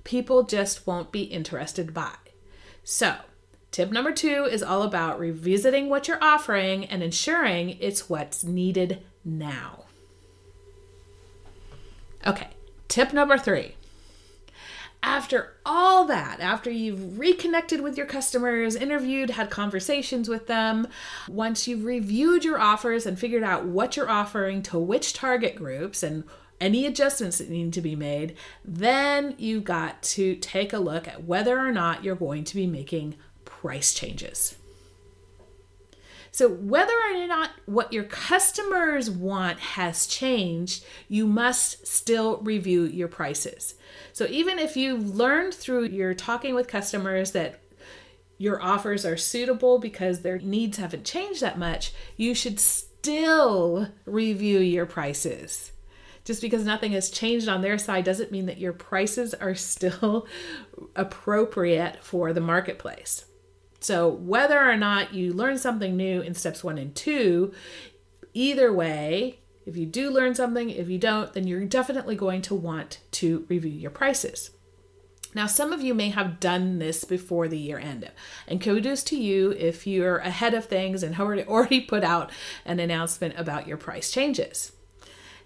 People 0.07 0.45
just 0.45 0.87
won't 0.87 1.11
be 1.11 1.25
interested 1.25 1.93
by. 1.93 2.15
So, 2.85 3.17
Tip 3.73 3.91
number 3.91 4.13
two 4.13 4.49
is 4.51 4.63
all 4.63 4.83
about 4.83 5.21
revisiting 5.21 5.91
what 5.91 6.09
you're 6.09 6.23
offering 6.25 6.87
and 6.87 7.03
ensuring 7.03 7.77
it's 7.79 8.09
what's 8.09 8.43
needed 8.43 9.03
now. 9.23 9.85
Okay, 12.27 12.49
tip 12.89 13.13
number 13.13 13.37
three. 13.37 13.75
After 15.03 15.57
all 15.67 16.07
that, 16.07 16.41
after 16.41 16.71
you've 16.71 17.19
reconnected 17.19 17.83
with 17.83 17.99
your 17.99 18.07
customers, 18.07 18.77
interviewed, 18.77 19.29
had 19.29 19.51
conversations 19.51 20.27
with 20.27 20.47
them, 20.47 20.89
once 21.29 21.69
you've 21.69 21.85
reviewed 21.85 22.47
your 22.47 22.59
offers 22.59 23.05
and 23.05 23.19
figured 23.19 23.43
out 23.43 23.67
what 23.67 23.95
you're 23.95 24.09
offering 24.09 24.63
to 24.63 24.79
which 24.79 25.13
target 25.13 25.55
groups 25.55 26.03
and 26.03 26.25
any 26.61 26.87
adjustments 26.87 27.39
that 27.39 27.51
need 27.51 27.73
to 27.73 27.81
be 27.81 27.97
made, 27.97 28.37
then 28.65 29.35
you've 29.39 29.65
got 29.65 30.03
to 30.03 30.37
take 30.37 30.73
a 30.73 30.79
look 30.79 31.07
at 31.07 31.25
whether 31.25 31.59
or 31.59 31.73
not 31.73 32.05
you're 32.05 32.15
going 32.15 32.45
to 32.45 32.57
be 32.57 32.67
making 32.67 33.17
price 33.45 33.93
changes. 33.93 34.57
So, 36.31 36.51
whether 36.51 36.93
or 36.93 37.27
not 37.27 37.53
what 37.65 37.95
your 37.95 38.05
customers 38.05 39.11
want 39.11 39.59
has 39.59 40.07
changed, 40.07 40.85
you 41.09 41.27
must 41.27 41.87
still 41.87 42.37
review 42.39 42.85
your 42.85 43.09
prices. 43.09 43.75
So, 44.13 44.27
even 44.27 44.59
if 44.59 44.77
you've 44.77 45.17
learned 45.17 45.55
through 45.55 45.87
your 45.87 46.13
talking 46.13 46.55
with 46.55 46.69
customers 46.69 47.31
that 47.31 47.61
your 48.37 48.63
offers 48.63 49.07
are 49.07 49.17
suitable 49.17 49.79
because 49.79 50.21
their 50.21 50.39
needs 50.39 50.77
haven't 50.77 51.07
changed 51.07 51.41
that 51.41 51.59
much, 51.59 51.95
you 52.19 52.35
should 52.35 52.61
still 52.61 53.89
review 54.05 54.59
your 54.59 54.85
prices. 54.85 55.73
Just 56.27 56.43
because 56.43 56.65
nothing 56.65 56.91
has 56.93 57.09
changed 57.09 57.49
on 57.49 57.63
their 57.63 57.79
side 57.79 58.05
doesn't 58.05 58.33
mean 58.33 58.47
that 58.47 58.59
your 58.59 58.73
prices 58.73 59.33
are 59.33 59.55
still 59.75 60.27
appropriate 60.95 62.05
for 62.05 62.35
the 62.35 62.41
marketplace. 62.41 63.25
So, 63.79 64.09
whether 64.09 64.59
or 64.59 64.77
not 64.77 65.15
you 65.15 65.33
learn 65.33 65.57
something 65.57 65.97
new 65.97 66.21
in 66.21 66.35
steps 66.35 66.65
one 66.65 66.79
and 66.79 66.95
two, 66.95 67.55
either 68.35 68.73
way, 68.73 69.39
if 69.65 69.77
you 69.77 69.87
do 69.87 70.11
learn 70.11 70.35
something, 70.35 70.71
if 70.71 70.89
you 70.89 70.99
don't, 70.99 71.33
then 71.33 71.47
you're 71.47 71.65
definitely 71.65 72.17
going 72.17 72.43
to 72.43 72.55
want 72.55 72.99
to 73.13 73.47
review 73.49 73.71
your 73.71 73.91
prices. 73.93 74.51
Now, 75.35 75.47
some 75.47 75.73
of 75.73 75.83
you 75.83 75.95
may 75.95 76.09
have 76.09 76.41
done 76.41 76.79
this 76.79 77.05
before 77.05 77.47
the 77.47 77.59
year 77.59 77.79
end, 77.79 78.11
and 78.49 78.61
kudos 78.61 79.05
to 79.05 79.17
you 79.17 79.53
if 79.53 79.87
you're 79.87 80.19
ahead 80.19 80.55
of 80.55 80.65
things 80.65 81.05
and 81.05 81.21
already 81.21 81.81
put 81.81 82.03
out 82.03 82.33
an 82.65 82.81
announcement 82.81 83.35
about 83.39 83.69
your 83.69 83.77
price 83.77 84.11
changes. 84.11 84.73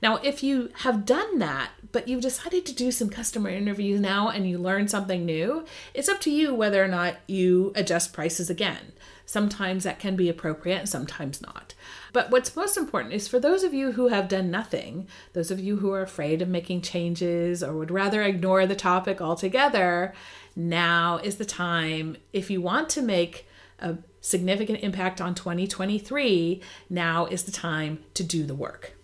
Now, 0.02 0.16
if 0.16 0.42
you 0.42 0.70
have 0.78 1.04
done 1.04 1.38
that, 1.40 1.72
but 1.92 2.08
you've 2.08 2.22
decided 2.22 2.64
to 2.66 2.74
do 2.74 2.90
some 2.90 3.10
customer 3.10 3.50
interviews 3.50 4.00
now 4.00 4.28
and 4.28 4.48
you 4.48 4.58
learn 4.58 4.88
something 4.88 5.26
new, 5.26 5.64
it's 5.92 6.08
up 6.08 6.20
to 6.22 6.30
you 6.30 6.54
whether 6.54 6.82
or 6.82 6.88
not 6.88 7.16
you 7.26 7.72
adjust 7.74 8.12
prices 8.12 8.48
again. 8.48 8.92
Sometimes 9.26 9.84
that 9.84 9.98
can 9.98 10.16
be 10.16 10.28
appropriate 10.28 10.88
sometimes 10.88 11.42
not. 11.42 11.74
But 12.12 12.30
what's 12.30 12.56
most 12.56 12.76
important 12.76 13.14
is 13.14 13.28
for 13.28 13.38
those 13.38 13.62
of 13.62 13.74
you 13.74 13.92
who 13.92 14.08
have 14.08 14.28
done 14.28 14.50
nothing, 14.50 15.06
those 15.34 15.50
of 15.50 15.60
you 15.60 15.76
who 15.76 15.92
are 15.92 16.02
afraid 16.02 16.42
of 16.42 16.48
making 16.48 16.82
changes 16.82 17.62
or 17.62 17.76
would 17.76 17.90
rather 17.90 18.22
ignore 18.22 18.66
the 18.66 18.74
topic 18.74 19.20
altogether, 19.20 20.14
now 20.56 21.18
is 21.18 21.36
the 21.36 21.44
time 21.44 22.16
if 22.32 22.50
you 22.50 22.60
want 22.60 22.88
to 22.90 23.02
make 23.02 23.46
a 23.78 23.98
significant 24.20 24.80
impact 24.82 25.20
on 25.20 25.34
2023, 25.34 26.60
now 26.88 27.26
is 27.26 27.44
the 27.44 27.52
time 27.52 28.00
to 28.14 28.24
do 28.24 28.44
the 28.44 28.54
work. 28.54 28.94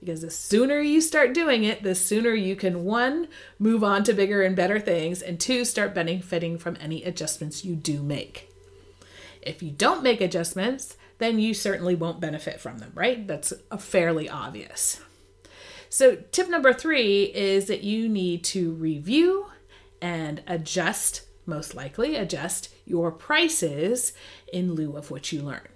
Because 0.00 0.20
the 0.20 0.30
sooner 0.30 0.80
you 0.80 1.00
start 1.00 1.34
doing 1.34 1.64
it, 1.64 1.82
the 1.82 1.94
sooner 1.94 2.32
you 2.32 2.54
can 2.54 2.84
one, 2.84 3.28
move 3.58 3.82
on 3.82 4.04
to 4.04 4.12
bigger 4.12 4.42
and 4.42 4.54
better 4.54 4.78
things, 4.78 5.22
and 5.22 5.40
two, 5.40 5.64
start 5.64 5.94
benefiting 5.94 6.56
from 6.58 6.76
any 6.80 7.02
adjustments 7.02 7.64
you 7.64 7.74
do 7.74 8.02
make. 8.02 8.52
If 9.42 9.62
you 9.62 9.70
don't 9.70 10.02
make 10.02 10.20
adjustments, 10.20 10.96
then 11.18 11.38
you 11.40 11.52
certainly 11.52 11.96
won't 11.96 12.20
benefit 12.20 12.60
from 12.60 12.78
them, 12.78 12.92
right? 12.94 13.26
That's 13.26 13.52
fairly 13.78 14.28
obvious. 14.28 15.00
So, 15.90 16.16
tip 16.30 16.48
number 16.48 16.72
three 16.72 17.24
is 17.24 17.66
that 17.66 17.82
you 17.82 18.08
need 18.08 18.44
to 18.44 18.72
review 18.72 19.46
and 20.00 20.42
adjust, 20.46 21.22
most 21.44 21.74
likely, 21.74 22.14
adjust 22.14 22.72
your 22.84 23.10
prices 23.10 24.12
in 24.52 24.74
lieu 24.74 24.96
of 24.96 25.10
what 25.10 25.32
you 25.32 25.42
learn 25.42 25.66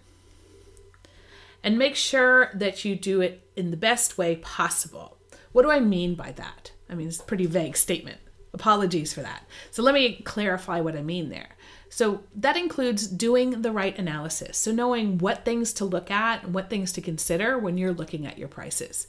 and 1.62 1.79
make 1.79 1.97
sure 1.97 2.50
that 2.55 2.85
you 2.85 2.97
do 2.97 3.21
it 3.21 3.42
in 3.57 3.71
the 3.71 3.77
best 3.77 4.19
way 4.19 4.37
possible. 4.37 5.19
What 5.53 5.63
do 5.63 5.71
I 5.71 5.81
mean 5.81 6.15
by 6.15 6.33
that? 6.33 6.73
I 6.89 6.95
mean, 6.95 7.09
it's 7.09 7.21
a 7.21 7.25
pretty 7.25 7.47
vague 7.47 7.77
statement. 7.77 8.19
Apologies 8.55 9.15
for 9.15 9.23
that. 9.23 9.45
So 9.71 9.83
let 9.83 9.95
me 9.95 10.21
clarify 10.25 10.81
what 10.81 10.97
I 10.97 11.03
mean 11.03 11.31
there. 11.31 11.57
So 11.89 12.25
that 12.35 12.57
includes 12.57 13.07
doing 13.07 13.63
the 13.63 13.73
right 13.73 13.99
analysis. 13.99 14.59
So 14.59 14.73
knowing 14.73 15.19
what 15.19 15.45
things 15.45 15.73
to 15.75 15.85
look 15.85 16.11
at 16.11 16.45
and 16.45 16.55
what 16.55 16.71
things 16.71 16.93
to 16.93 17.01
consider 17.01 17.59
when 17.59 17.79
you're 17.79 17.95
looking 17.95 18.27
at 18.27 18.39
your 18.39 18.49
prices. 18.49 19.07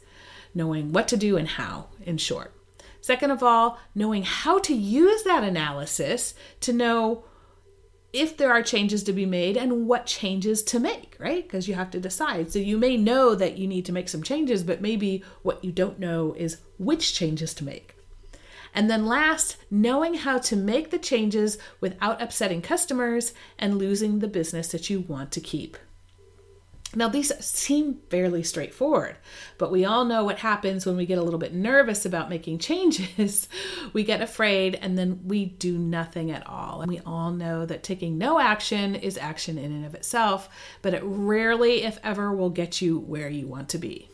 Knowing 0.54 0.94
what 0.94 1.08
to 1.10 1.18
do 1.18 1.36
and 1.36 1.48
how, 1.48 1.88
in 2.02 2.18
short. 2.18 2.54
Second 3.02 3.32
of 3.32 3.44
all, 3.44 3.80
knowing 3.94 4.24
how 4.24 4.60
to 4.60 4.74
use 4.74 5.24
that 5.24 5.44
analysis 5.44 6.36
to 6.62 6.72
know 6.72 7.26
if 8.13 8.38
there 8.38 8.51
are 8.51 8.62
changes 8.62 9.03
to 9.03 9.12
be 9.12 9.25
made 9.25 9.58
and 9.58 9.88
what 9.88 10.05
changes 10.05 10.62
to 10.62 10.79
make, 10.79 11.17
right? 11.20 11.43
Because 11.43 11.67
you 11.67 11.74
have 11.74 11.89
to 11.91 12.00
decide. 12.00 12.51
So 12.51 12.60
you 12.60 12.77
may 12.77 12.96
know 12.96 13.34
that 13.34 13.58
you 13.58 13.67
need 13.67 13.86
to 13.86 13.91
make 13.91 14.08
some 14.08 14.22
changes, 14.22 14.63
but 14.63 14.82
maybe 14.82 15.24
what 15.41 15.63
you 15.65 15.72
don't 15.72 16.00
know 16.00 16.34
is 16.38 16.58
which 16.77 17.15
changes 17.15 17.55
to 17.55 17.63
make. 17.63 17.96
And 18.75 18.89
then 18.89 19.05
last, 19.05 19.58
knowing 19.70 20.13
how 20.13 20.38
to 20.39 20.55
make 20.55 20.91
the 20.91 20.98
changes 20.98 21.58
without 21.82 22.22
upsetting 22.22 22.62
customers 22.62 23.34
and 23.58 23.77
losing 23.77 24.20
the 24.20 24.27
business 24.27 24.70
that 24.70 24.89
you 24.89 25.01
want 25.01 25.32
to 25.32 25.41
keep. 25.41 25.77
Now, 26.96 27.08
these 27.08 27.34
seem 27.44 28.02
fairly 28.10 28.44
straightforward, 28.44 29.18
but 29.58 29.72
we 29.72 29.84
all 29.84 30.06
know 30.06 30.24
what 30.24 30.40
happens 30.40 30.86
when 30.86 30.96
we 30.96 31.08
get 31.08 31.18
a 31.18 31.24
little 31.24 31.40
bit 31.40 31.54
nervous 31.54 32.06
about 32.06 32.30
making 32.30 32.60
changes. 32.60 33.48
we 33.94 34.04
get 34.04 34.22
afraid 34.22 34.76
and 34.76 34.98
then 34.98 35.22
we 35.26 35.46
do 35.46 35.78
nothing 35.78 36.30
at 36.30 36.46
all. 36.46 36.82
And 36.82 36.92
we 36.92 37.00
all 37.00 37.32
know 37.32 37.66
that 37.66 37.84
taking 37.84 38.18
no 38.18 38.40
action 38.40 38.94
is 38.96 39.18
action 39.18 39.58
in 39.58 39.72
and 39.72 39.86
of 39.86 39.96
itself, 39.96 40.50
but 40.84 40.94
it 40.94 41.02
rarely, 41.04 41.84
if 41.84 42.00
ever, 42.04 42.32
will 42.32 42.52
get 42.52 42.80
you 42.82 43.00
where 43.00 43.30
you 43.30 43.48
want 43.48 43.70
to 43.70 43.80
be. 43.80 44.10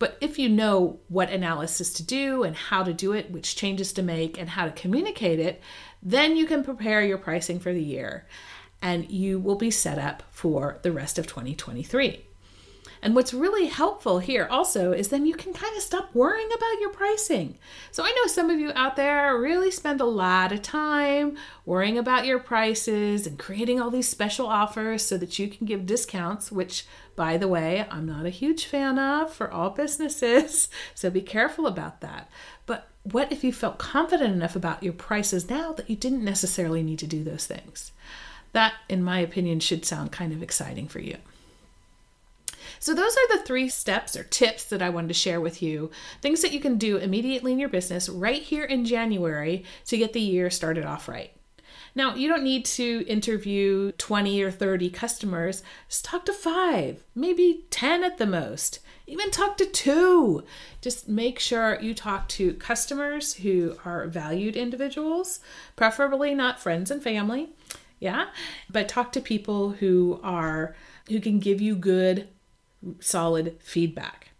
But 0.00 0.16
if 0.20 0.38
you 0.38 0.48
know 0.48 1.00
what 1.08 1.30
analysis 1.30 1.92
to 1.94 2.02
do 2.04 2.44
and 2.44 2.54
how 2.54 2.84
to 2.84 2.92
do 2.92 3.12
it, 3.12 3.30
which 3.30 3.56
changes 3.56 3.92
to 3.94 4.02
make, 4.02 4.38
and 4.38 4.48
how 4.48 4.64
to 4.64 4.70
communicate 4.70 5.40
it, 5.40 5.60
then 6.02 6.36
you 6.36 6.46
can 6.46 6.62
prepare 6.62 7.02
your 7.02 7.18
pricing 7.18 7.58
for 7.58 7.72
the 7.72 7.82
year 7.82 8.26
and 8.80 9.10
you 9.10 9.38
will 9.38 9.56
be 9.56 9.70
set 9.70 9.98
up 9.98 10.22
for 10.30 10.78
the 10.82 10.92
rest 10.92 11.18
of 11.18 11.26
2023. 11.26 12.24
And 13.00 13.14
what's 13.14 13.34
really 13.34 13.66
helpful 13.66 14.18
here 14.18 14.48
also 14.50 14.92
is 14.92 15.08
then 15.08 15.26
you 15.26 15.34
can 15.34 15.52
kind 15.52 15.76
of 15.76 15.82
stop 15.82 16.14
worrying 16.14 16.48
about 16.54 16.80
your 16.80 16.90
pricing. 16.90 17.56
So 17.90 18.02
I 18.02 18.10
know 18.10 18.26
some 18.26 18.50
of 18.50 18.58
you 18.58 18.72
out 18.74 18.96
there 18.96 19.38
really 19.38 19.70
spend 19.70 20.00
a 20.00 20.06
lot 20.06 20.52
of 20.52 20.62
time 20.62 21.36
worrying 21.64 21.98
about 21.98 22.26
your 22.26 22.38
prices 22.38 23.26
and 23.26 23.38
creating 23.38 23.80
all 23.80 23.90
these 23.90 24.08
special 24.08 24.46
offers 24.46 25.04
so 25.04 25.16
that 25.18 25.38
you 25.38 25.48
can 25.48 25.66
give 25.66 25.86
discounts, 25.86 26.50
which, 26.50 26.86
by 27.14 27.36
the 27.36 27.48
way, 27.48 27.86
I'm 27.90 28.06
not 28.06 28.26
a 28.26 28.30
huge 28.30 28.66
fan 28.66 28.98
of 28.98 29.32
for 29.32 29.50
all 29.50 29.70
businesses. 29.70 30.68
So 30.94 31.10
be 31.10 31.20
careful 31.20 31.66
about 31.66 32.00
that. 32.00 32.28
But 32.66 32.88
what 33.04 33.30
if 33.30 33.44
you 33.44 33.52
felt 33.52 33.78
confident 33.78 34.34
enough 34.34 34.56
about 34.56 34.82
your 34.82 34.92
prices 34.92 35.48
now 35.48 35.72
that 35.72 35.88
you 35.88 35.96
didn't 35.96 36.24
necessarily 36.24 36.82
need 36.82 36.98
to 37.00 37.06
do 37.06 37.22
those 37.22 37.46
things? 37.46 37.92
That, 38.52 38.74
in 38.88 39.02
my 39.02 39.20
opinion, 39.20 39.60
should 39.60 39.84
sound 39.84 40.12
kind 40.12 40.32
of 40.32 40.42
exciting 40.42 40.88
for 40.88 41.00
you. 41.00 41.16
So, 42.80 42.94
those 42.94 43.16
are 43.16 43.36
the 43.36 43.42
three 43.44 43.68
steps 43.68 44.16
or 44.16 44.24
tips 44.24 44.64
that 44.64 44.82
I 44.82 44.88
wanted 44.88 45.08
to 45.08 45.14
share 45.14 45.40
with 45.40 45.62
you. 45.62 45.90
Things 46.22 46.42
that 46.42 46.52
you 46.52 46.60
can 46.60 46.78
do 46.78 46.96
immediately 46.96 47.52
in 47.52 47.58
your 47.58 47.68
business 47.68 48.08
right 48.08 48.42
here 48.42 48.64
in 48.64 48.84
January 48.84 49.64
to 49.86 49.98
get 49.98 50.12
the 50.12 50.20
year 50.20 50.50
started 50.50 50.84
off 50.84 51.08
right. 51.08 51.32
Now, 51.94 52.14
you 52.14 52.28
don't 52.28 52.44
need 52.44 52.64
to 52.66 53.04
interview 53.08 53.92
20 53.92 54.42
or 54.42 54.50
30 54.50 54.90
customers. 54.90 55.62
Just 55.88 56.04
talk 56.04 56.24
to 56.26 56.32
five, 56.32 57.02
maybe 57.14 57.64
10 57.70 58.04
at 58.04 58.18
the 58.18 58.26
most. 58.26 58.80
Even 59.06 59.30
talk 59.30 59.56
to 59.56 59.64
two. 59.64 60.44
Just 60.80 61.08
make 61.08 61.38
sure 61.38 61.80
you 61.80 61.94
talk 61.94 62.28
to 62.28 62.52
customers 62.54 63.34
who 63.34 63.76
are 63.84 64.06
valued 64.06 64.54
individuals, 64.54 65.40
preferably 65.76 66.34
not 66.34 66.60
friends 66.60 66.90
and 66.90 67.02
family. 67.02 67.48
Yeah. 68.00 68.26
But 68.70 68.88
talk 68.88 69.12
to 69.12 69.20
people 69.20 69.70
who 69.70 70.20
are 70.22 70.76
who 71.08 71.20
can 71.20 71.38
give 71.38 71.60
you 71.60 71.74
good 71.74 72.28
solid 73.00 73.56
feedback. 73.60 74.30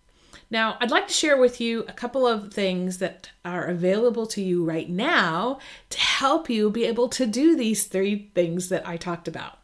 Now, 0.50 0.78
I'd 0.80 0.90
like 0.90 1.08
to 1.08 1.14
share 1.14 1.36
with 1.36 1.60
you 1.60 1.84
a 1.88 1.92
couple 1.92 2.26
of 2.26 2.54
things 2.54 2.98
that 2.98 3.30
are 3.44 3.64
available 3.64 4.26
to 4.28 4.42
you 4.42 4.64
right 4.64 4.88
now 4.88 5.58
to 5.90 5.98
help 5.98 6.48
you 6.48 6.70
be 6.70 6.84
able 6.84 7.08
to 7.10 7.26
do 7.26 7.54
these 7.54 7.84
three 7.84 8.30
things 8.34 8.70
that 8.70 8.86
I 8.88 8.96
talked 8.96 9.28
about. 9.28 9.57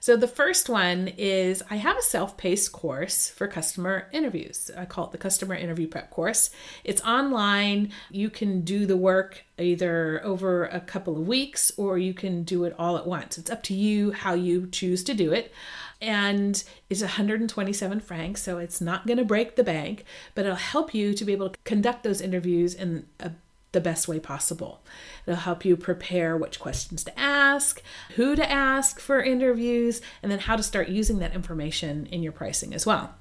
So, 0.00 0.16
the 0.16 0.26
first 0.26 0.68
one 0.68 1.08
is 1.16 1.62
I 1.70 1.76
have 1.76 1.96
a 1.96 2.02
self 2.02 2.36
paced 2.36 2.72
course 2.72 3.28
for 3.28 3.46
customer 3.46 4.08
interviews. 4.12 4.70
I 4.76 4.86
call 4.86 5.04
it 5.06 5.12
the 5.12 5.18
Customer 5.18 5.54
Interview 5.54 5.86
Prep 5.86 6.10
Course. 6.10 6.50
It's 6.84 7.02
online. 7.02 7.92
You 8.10 8.30
can 8.30 8.62
do 8.62 8.86
the 8.86 8.96
work 8.96 9.44
either 9.58 10.24
over 10.24 10.64
a 10.64 10.80
couple 10.80 11.16
of 11.16 11.28
weeks 11.28 11.70
or 11.76 11.98
you 11.98 12.14
can 12.14 12.44
do 12.44 12.64
it 12.64 12.74
all 12.78 12.96
at 12.96 13.06
once. 13.06 13.36
It's 13.36 13.50
up 13.50 13.62
to 13.64 13.74
you 13.74 14.12
how 14.12 14.32
you 14.32 14.66
choose 14.68 15.04
to 15.04 15.14
do 15.14 15.32
it 15.32 15.52
and 16.00 16.62
it's 16.88 17.02
127 17.02 18.00
francs, 18.00 18.42
so 18.42 18.58
it's 18.58 18.80
not 18.80 19.06
going 19.06 19.18
to 19.18 19.24
break 19.24 19.56
the 19.56 19.64
bank, 19.64 20.04
but 20.34 20.44
it'll 20.44 20.56
help 20.56 20.94
you 20.94 21.12
to 21.12 21.24
be 21.24 21.32
able 21.32 21.50
to 21.50 21.58
conduct 21.64 22.02
those 22.02 22.20
interviews 22.20 22.74
in 22.74 23.06
a, 23.20 23.32
the 23.72 23.80
best 23.80 24.08
way 24.08 24.18
possible. 24.18 24.82
It'll 25.26 25.40
help 25.40 25.64
you 25.64 25.76
prepare 25.76 26.36
which 26.36 26.60
questions 26.60 27.04
to 27.04 27.18
ask, 27.18 27.82
who 28.16 28.34
to 28.34 28.50
ask 28.50 28.98
for 28.98 29.22
interviews, 29.22 30.00
and 30.22 30.30
then 30.30 30.40
how 30.40 30.56
to 30.56 30.62
start 30.62 30.88
using 30.88 31.18
that 31.18 31.34
information 31.34 32.06
in 32.06 32.22
your 32.22 32.32
pricing 32.32 32.74
as 32.74 32.86
well. 32.86 33.14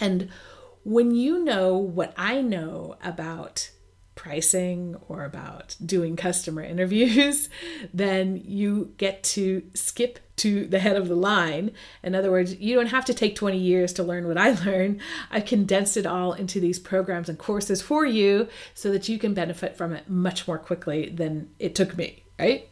And 0.00 0.28
when 0.84 1.14
you 1.14 1.44
know 1.44 1.76
what 1.76 2.14
I 2.16 2.40
know 2.40 2.96
about 3.02 3.70
pricing 4.18 4.96
or 5.08 5.24
about 5.24 5.76
doing 5.84 6.16
customer 6.16 6.62
interviews, 6.62 7.48
then 7.94 8.42
you 8.44 8.92
get 8.98 9.22
to 9.22 9.62
skip 9.74 10.18
to 10.36 10.66
the 10.66 10.80
head 10.80 10.96
of 10.96 11.08
the 11.08 11.14
line. 11.14 11.70
In 12.02 12.16
other 12.16 12.30
words, 12.30 12.56
you 12.56 12.74
don't 12.74 12.88
have 12.88 13.04
to 13.06 13.14
take 13.14 13.36
20 13.36 13.56
years 13.56 13.92
to 13.94 14.02
learn 14.02 14.26
what 14.26 14.36
I 14.36 14.50
learned. 14.64 15.00
I've 15.30 15.46
condensed 15.46 15.96
it 15.96 16.04
all 16.04 16.32
into 16.32 16.58
these 16.58 16.80
programs 16.80 17.28
and 17.28 17.38
courses 17.38 17.80
for 17.80 18.04
you 18.04 18.48
so 18.74 18.90
that 18.90 19.08
you 19.08 19.18
can 19.18 19.34
benefit 19.34 19.76
from 19.76 19.92
it 19.92 20.10
much 20.10 20.48
more 20.48 20.58
quickly 20.58 21.08
than 21.08 21.50
it 21.60 21.76
took 21.76 21.96
me, 21.96 22.24
right? 22.38 22.68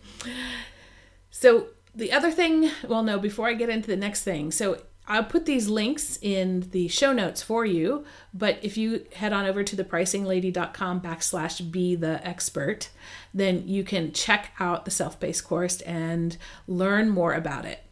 So, 1.30 1.68
the 1.94 2.12
other 2.12 2.30
thing, 2.30 2.70
well, 2.86 3.02
no, 3.02 3.18
before 3.18 3.48
I 3.48 3.54
get 3.54 3.70
into 3.70 3.86
the 3.86 3.96
next 3.96 4.22
thing, 4.22 4.50
so 4.50 4.82
I'll 5.08 5.24
put 5.24 5.46
these 5.46 5.68
links 5.68 6.18
in 6.20 6.68
the 6.72 6.88
show 6.88 7.12
notes 7.12 7.40
for 7.40 7.64
you, 7.64 8.04
but 8.34 8.58
if 8.62 8.76
you 8.76 9.06
head 9.14 9.32
on 9.32 9.46
over 9.46 9.62
to 9.62 9.76
thepricinglady.com 9.76 11.00
backslash 11.00 11.70
be 11.70 11.94
the 11.94 12.26
expert, 12.26 12.90
then 13.32 13.68
you 13.68 13.84
can 13.84 14.12
check 14.12 14.52
out 14.58 14.84
the 14.84 14.90
self-paced 14.90 15.44
course 15.44 15.80
and 15.82 16.36
learn 16.66 17.08
more 17.08 17.34
about 17.34 17.64
it. 17.64 17.85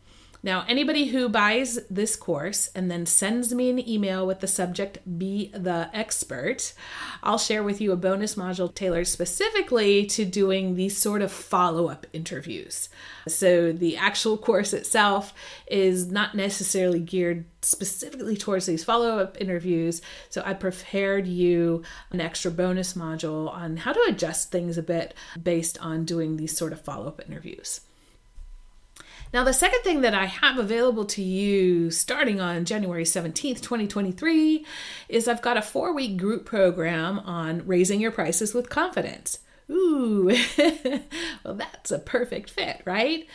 Now, 0.44 0.66
anybody 0.68 1.06
who 1.06 1.30
buys 1.30 1.78
this 1.88 2.16
course 2.16 2.68
and 2.74 2.90
then 2.90 3.06
sends 3.06 3.54
me 3.54 3.70
an 3.70 3.88
email 3.88 4.26
with 4.26 4.40
the 4.40 4.46
subject 4.46 4.98
Be 5.18 5.50
the 5.54 5.88
Expert, 5.94 6.74
I'll 7.22 7.38
share 7.38 7.62
with 7.62 7.80
you 7.80 7.92
a 7.92 7.96
bonus 7.96 8.34
module 8.34 8.72
tailored 8.72 9.06
specifically 9.06 10.04
to 10.04 10.26
doing 10.26 10.74
these 10.74 10.98
sort 10.98 11.22
of 11.22 11.32
follow 11.32 11.88
up 11.88 12.06
interviews. 12.12 12.90
So, 13.26 13.72
the 13.72 13.96
actual 13.96 14.36
course 14.36 14.74
itself 14.74 15.32
is 15.66 16.08
not 16.08 16.34
necessarily 16.34 17.00
geared 17.00 17.46
specifically 17.62 18.36
towards 18.36 18.66
these 18.66 18.84
follow 18.84 19.18
up 19.20 19.40
interviews. 19.40 20.02
So, 20.28 20.42
I 20.44 20.52
prepared 20.52 21.26
you 21.26 21.84
an 22.12 22.20
extra 22.20 22.50
bonus 22.50 22.92
module 22.92 23.50
on 23.50 23.78
how 23.78 23.94
to 23.94 24.04
adjust 24.08 24.52
things 24.52 24.76
a 24.76 24.82
bit 24.82 25.14
based 25.42 25.78
on 25.78 26.04
doing 26.04 26.36
these 26.36 26.54
sort 26.54 26.74
of 26.74 26.82
follow 26.82 27.06
up 27.06 27.22
interviews. 27.26 27.80
Now, 29.33 29.43
the 29.43 29.52
second 29.52 29.81
thing 29.83 30.02
that 30.02 30.14
I 30.14 30.26
have 30.26 30.59
available 30.59 31.04
to 31.07 31.23
you 31.23 31.90
starting 31.90 32.40
on 32.40 32.64
January 32.64 33.04
17th, 33.04 33.61
2023, 33.61 34.64
is 35.09 35.26
I've 35.26 35.43
got 35.43 35.57
a 35.57 35.62
four 35.62 35.93
week 35.93 36.16
group 36.16 36.45
program 36.45 37.19
on 37.21 37.66
raising 37.66 38.00
your 38.00 38.12
prices 38.12 38.54
with 38.54 38.71
confidence. 38.71 39.40
Ooh, 39.71 40.31
well, 41.45 41.54
that's 41.54 41.90
a 41.90 41.99
perfect 41.99 42.50
fit, 42.50 42.83
right? 42.85 43.26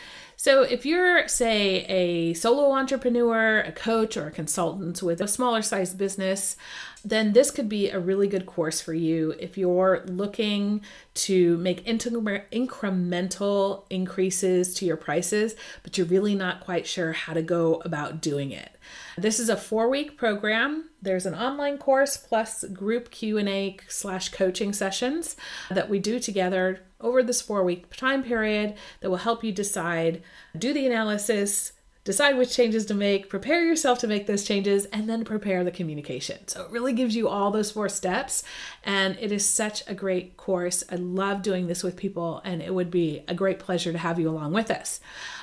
So, 0.42 0.62
if 0.62 0.86
you're, 0.86 1.28
say, 1.28 1.84
a 1.84 2.32
solo 2.32 2.72
entrepreneur, 2.72 3.60
a 3.60 3.72
coach, 3.72 4.16
or 4.16 4.28
a 4.28 4.30
consultant 4.30 5.02
with 5.02 5.20
a 5.20 5.28
smaller 5.28 5.60
sized 5.60 5.98
business, 5.98 6.56
then 7.04 7.34
this 7.34 7.50
could 7.50 7.68
be 7.68 7.90
a 7.90 7.98
really 7.98 8.26
good 8.26 8.46
course 8.46 8.80
for 8.80 8.94
you 8.94 9.34
if 9.38 9.58
you're 9.58 10.02
looking 10.06 10.80
to 11.12 11.58
make 11.58 11.84
incremental 11.84 13.84
increases 13.90 14.72
to 14.76 14.86
your 14.86 14.96
prices, 14.96 15.56
but 15.82 15.98
you're 15.98 16.06
really 16.06 16.34
not 16.34 16.60
quite 16.60 16.86
sure 16.86 17.12
how 17.12 17.34
to 17.34 17.42
go 17.42 17.82
about 17.84 18.22
doing 18.22 18.50
it. 18.50 18.78
This 19.18 19.40
is 19.40 19.50
a 19.50 19.58
four-week 19.58 20.16
program. 20.16 20.88
There's 21.02 21.26
an 21.26 21.34
online 21.34 21.76
course 21.76 22.16
plus 22.16 22.64
group 22.64 23.10
Q&A 23.10 23.76
slash 23.88 24.30
coaching 24.30 24.72
sessions 24.72 25.36
that 25.68 25.90
we 25.90 25.98
do 25.98 26.18
together 26.18 26.80
over 27.00 27.22
this 27.22 27.40
four-week 27.40 27.94
time 27.96 28.22
period 28.22 28.74
that 29.00 29.10
will 29.10 29.18
help 29.18 29.42
you 29.42 29.52
decide, 29.52 30.22
do 30.56 30.72
the 30.72 30.86
analysis, 30.86 31.72
decide 32.04 32.36
which 32.36 32.54
changes 32.54 32.86
to 32.86 32.94
make, 32.94 33.28
prepare 33.28 33.64
yourself 33.64 33.98
to 33.98 34.06
make 34.06 34.26
those 34.26 34.44
changes, 34.44 34.86
and 34.86 35.08
then 35.08 35.24
prepare 35.24 35.62
the 35.62 35.70
communication. 35.70 36.48
So 36.48 36.64
it 36.64 36.70
really 36.70 36.92
gives 36.92 37.14
you 37.14 37.28
all 37.28 37.50
those 37.50 37.70
four 37.70 37.88
steps. 37.88 38.42
And 38.82 39.18
it 39.20 39.30
is 39.30 39.46
such 39.46 39.82
a 39.86 39.94
great 39.94 40.36
course. 40.36 40.82
I 40.90 40.96
love 40.96 41.42
doing 41.42 41.66
this 41.66 41.82
with 41.82 41.96
people, 41.96 42.40
and 42.44 42.62
it 42.62 42.74
would 42.74 42.90
be 42.90 43.22
a 43.28 43.34
great 43.34 43.58
pleasure 43.58 43.92
to 43.92 43.98
have 43.98 44.18
you 44.18 44.28
along 44.28 44.52
with 44.52 44.70
us. 44.70 45.00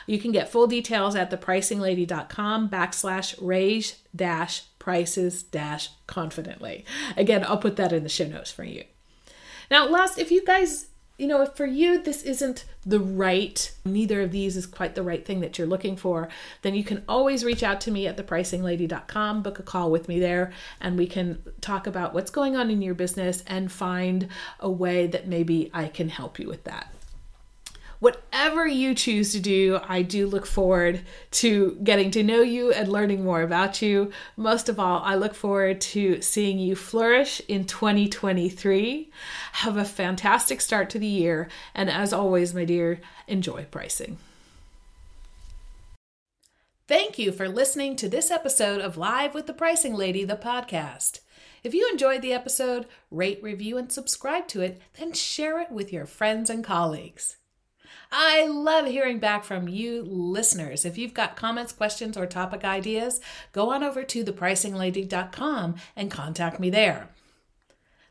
You 0.08 0.20
can 0.20 0.32
get 0.32 0.50
full 0.50 0.68
details 0.68 1.16
at 1.16 1.30
thepricinglady.com 1.30 2.70
backslash 2.70 3.36
raise 3.40 3.98
dash 4.16 4.64
prices 4.80 5.44
dash 5.44 5.90
confidently. 6.08 6.86
Again, 7.16 7.44
I'll 7.48 7.58
put 7.58 7.76
that 7.76 7.94
in 7.94 8.04
the 8.04 8.10
show 8.10 8.28
notes 8.28 8.52
for 8.52 8.64
you. 8.64 8.84
Now, 9.70 9.88
last, 9.88 10.18
if 10.18 10.32
you 10.32 10.44
guys 10.44 10.88
you 11.18 11.26
know, 11.26 11.42
if 11.42 11.56
for 11.56 11.66
you 11.66 12.02
this 12.02 12.22
isn't 12.24 12.66
the 12.86 13.00
right, 13.00 13.72
neither 13.84 14.22
of 14.22 14.32
these 14.32 14.56
is 14.56 14.66
quite 14.68 14.94
the 14.96 15.04
right 15.04 15.26
thing 15.26 15.40
that 15.42 15.58
you're 15.58 15.68
looking 15.68 15.96
for, 15.96 16.30
then 16.62 16.76
you 16.76 16.84
can 16.84 17.04
always 17.08 17.44
reach 17.44 17.64
out 17.64 17.82
to 17.82 17.92
me 17.92 18.06
at 18.08 18.18
thepricinglady.com, 18.18 19.42
book 19.42 19.58
a 19.58 19.64
call 19.64 19.90
with 19.90 20.08
me 20.08 20.20
there, 20.20 20.52
and 20.80 20.98
we 20.98 21.08
can 21.08 21.42
talk 21.60 21.88
about 21.88 22.14
what's 22.14 22.32
going 22.32 22.56
on 22.56 22.70
in 22.70 22.82
your 22.82 22.94
business 22.94 23.44
and 23.48 23.72
find 23.72 24.28
a 24.60 24.70
way 24.70 25.08
that 25.08 25.28
maybe 25.28 25.72
I 25.74 25.88
can 25.88 26.10
help 26.10 26.40
you 26.40 26.48
with 26.48 26.64
that 26.66 26.94
whatever 28.00 28.68
you 28.68 28.94
choose 28.94 29.32
to 29.32 29.40
do, 29.40 29.80
I 29.88 30.02
do 30.02 30.28
look 30.28 30.46
forward 30.46 31.02
to 31.32 31.78
getting 31.84 32.12
to 32.12 32.24
know 32.24 32.42
you 32.42 32.72
and 32.72 32.88
learning 32.88 33.24
more 33.24 33.42
about 33.42 33.82
you. 33.82 34.12
Most 34.36 34.70
of 34.70 34.80
all, 34.80 35.02
I 35.04 35.16
look 35.16 35.34
forward 35.34 35.82
to 35.82 36.22
seeing 36.22 36.60
you 36.60 36.76
flourish 36.76 37.42
in 37.48 37.66
2023. 37.66 39.12
Have 39.54 39.78
a 39.78 39.86
fantastic 39.86 40.62
start 40.62 40.90
to 40.92 41.00
the 41.00 41.08
year. 41.08 41.50
And 41.74 41.90
as 41.90 42.14
always, 42.14 42.54
my 42.54 42.66
dear, 42.66 43.02
enjoy 43.28 43.66
pricing. 43.66 44.18
Thank 46.88 47.20
you 47.20 47.34
for 47.34 47.50
listening 47.50 47.98
to 47.98 48.08
this 48.08 48.32
episode 48.32 48.80
of 48.80 48.96
Live 48.96 49.34
with 49.34 49.46
the 49.46 49.54
Pricing 49.54 49.94
Lady, 49.94 50.24
the 50.24 50.38
podcast. 50.38 51.20
If 51.62 51.74
you 51.74 51.90
enjoyed 51.92 52.22
the 52.22 52.32
episode, 52.32 52.86
rate, 53.12 53.44
review, 53.44 53.78
and 53.78 53.92
subscribe 53.92 54.48
to 54.50 54.62
it, 54.62 54.80
then 54.98 55.12
share 55.12 55.60
it 55.60 55.70
with 55.70 55.92
your 55.92 56.06
friends 56.06 56.50
and 56.50 56.64
colleagues. 56.64 57.36
I 58.12 58.46
love 58.46 58.86
hearing 58.88 59.20
back 59.20 59.44
from 59.44 59.68
you 59.68 60.04
listeners. 60.04 60.86
If 60.86 60.98
you've 60.98 61.14
got 61.14 61.36
comments, 61.36 61.74
questions, 61.74 62.18
or 62.18 62.26
topic 62.26 62.64
ideas, 62.64 63.20
go 63.52 63.72
on 63.72 63.84
over 63.84 64.04
to 64.04 64.24
thepricinglady.com 64.24 65.76
and 65.96 66.12
contact 66.12 66.60
me 66.60 66.70
there. 66.70 67.10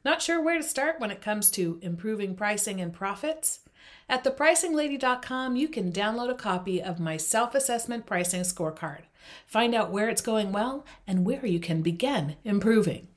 Not 0.05 0.23
sure 0.23 0.41
where 0.41 0.59
to 0.59 0.63
start 0.63 1.01
when 1.01 1.11
it 1.11 1.21
comes 1.21 1.51
to 1.53 1.79
improving 1.83 2.37
pricing 2.37 2.81
and 2.81 2.93
profits? 2.93 3.61
At 4.09 4.23
thepricinglady.com, 4.23 5.57
you 5.57 5.69
can 5.69 5.91
download 5.91 6.31
a 6.31 6.35
copy 6.35 6.81
of 6.81 7.01
my 7.01 7.17
self 7.17 7.55
assessment 7.55 8.07
pricing 8.07 8.43
scorecard. 8.43 9.03
Find 9.47 9.75
out 9.75 9.91
where 9.91 10.09
it's 10.09 10.23
going 10.23 10.53
well 10.53 10.87
and 11.07 11.25
where 11.25 11.45
you 11.45 11.59
can 11.59 11.83
begin 11.83 12.37
improving. 12.45 13.09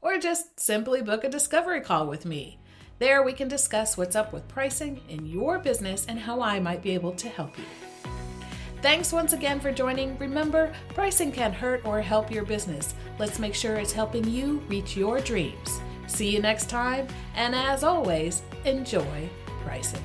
Or 0.00 0.18
just 0.18 0.58
simply 0.58 1.02
book 1.02 1.22
a 1.22 1.28
discovery 1.28 1.80
call 1.80 2.08
with 2.08 2.24
me. 2.24 2.58
There, 3.02 3.24
we 3.24 3.32
can 3.32 3.48
discuss 3.48 3.98
what's 3.98 4.14
up 4.14 4.32
with 4.32 4.46
pricing 4.46 5.00
in 5.08 5.26
your 5.26 5.58
business 5.58 6.06
and 6.06 6.20
how 6.20 6.40
I 6.40 6.60
might 6.60 6.82
be 6.82 6.92
able 6.92 7.10
to 7.14 7.28
help 7.28 7.58
you. 7.58 7.64
Thanks 8.80 9.12
once 9.12 9.32
again 9.32 9.58
for 9.58 9.72
joining. 9.72 10.16
Remember, 10.18 10.72
pricing 10.90 11.32
can 11.32 11.52
hurt 11.52 11.84
or 11.84 12.00
help 12.00 12.30
your 12.30 12.44
business. 12.44 12.94
Let's 13.18 13.40
make 13.40 13.56
sure 13.56 13.74
it's 13.74 13.92
helping 13.92 14.22
you 14.30 14.58
reach 14.68 14.96
your 14.96 15.18
dreams. 15.18 15.80
See 16.06 16.30
you 16.30 16.40
next 16.40 16.70
time, 16.70 17.08
and 17.34 17.56
as 17.56 17.82
always, 17.82 18.42
enjoy 18.64 19.28
pricing. 19.64 20.04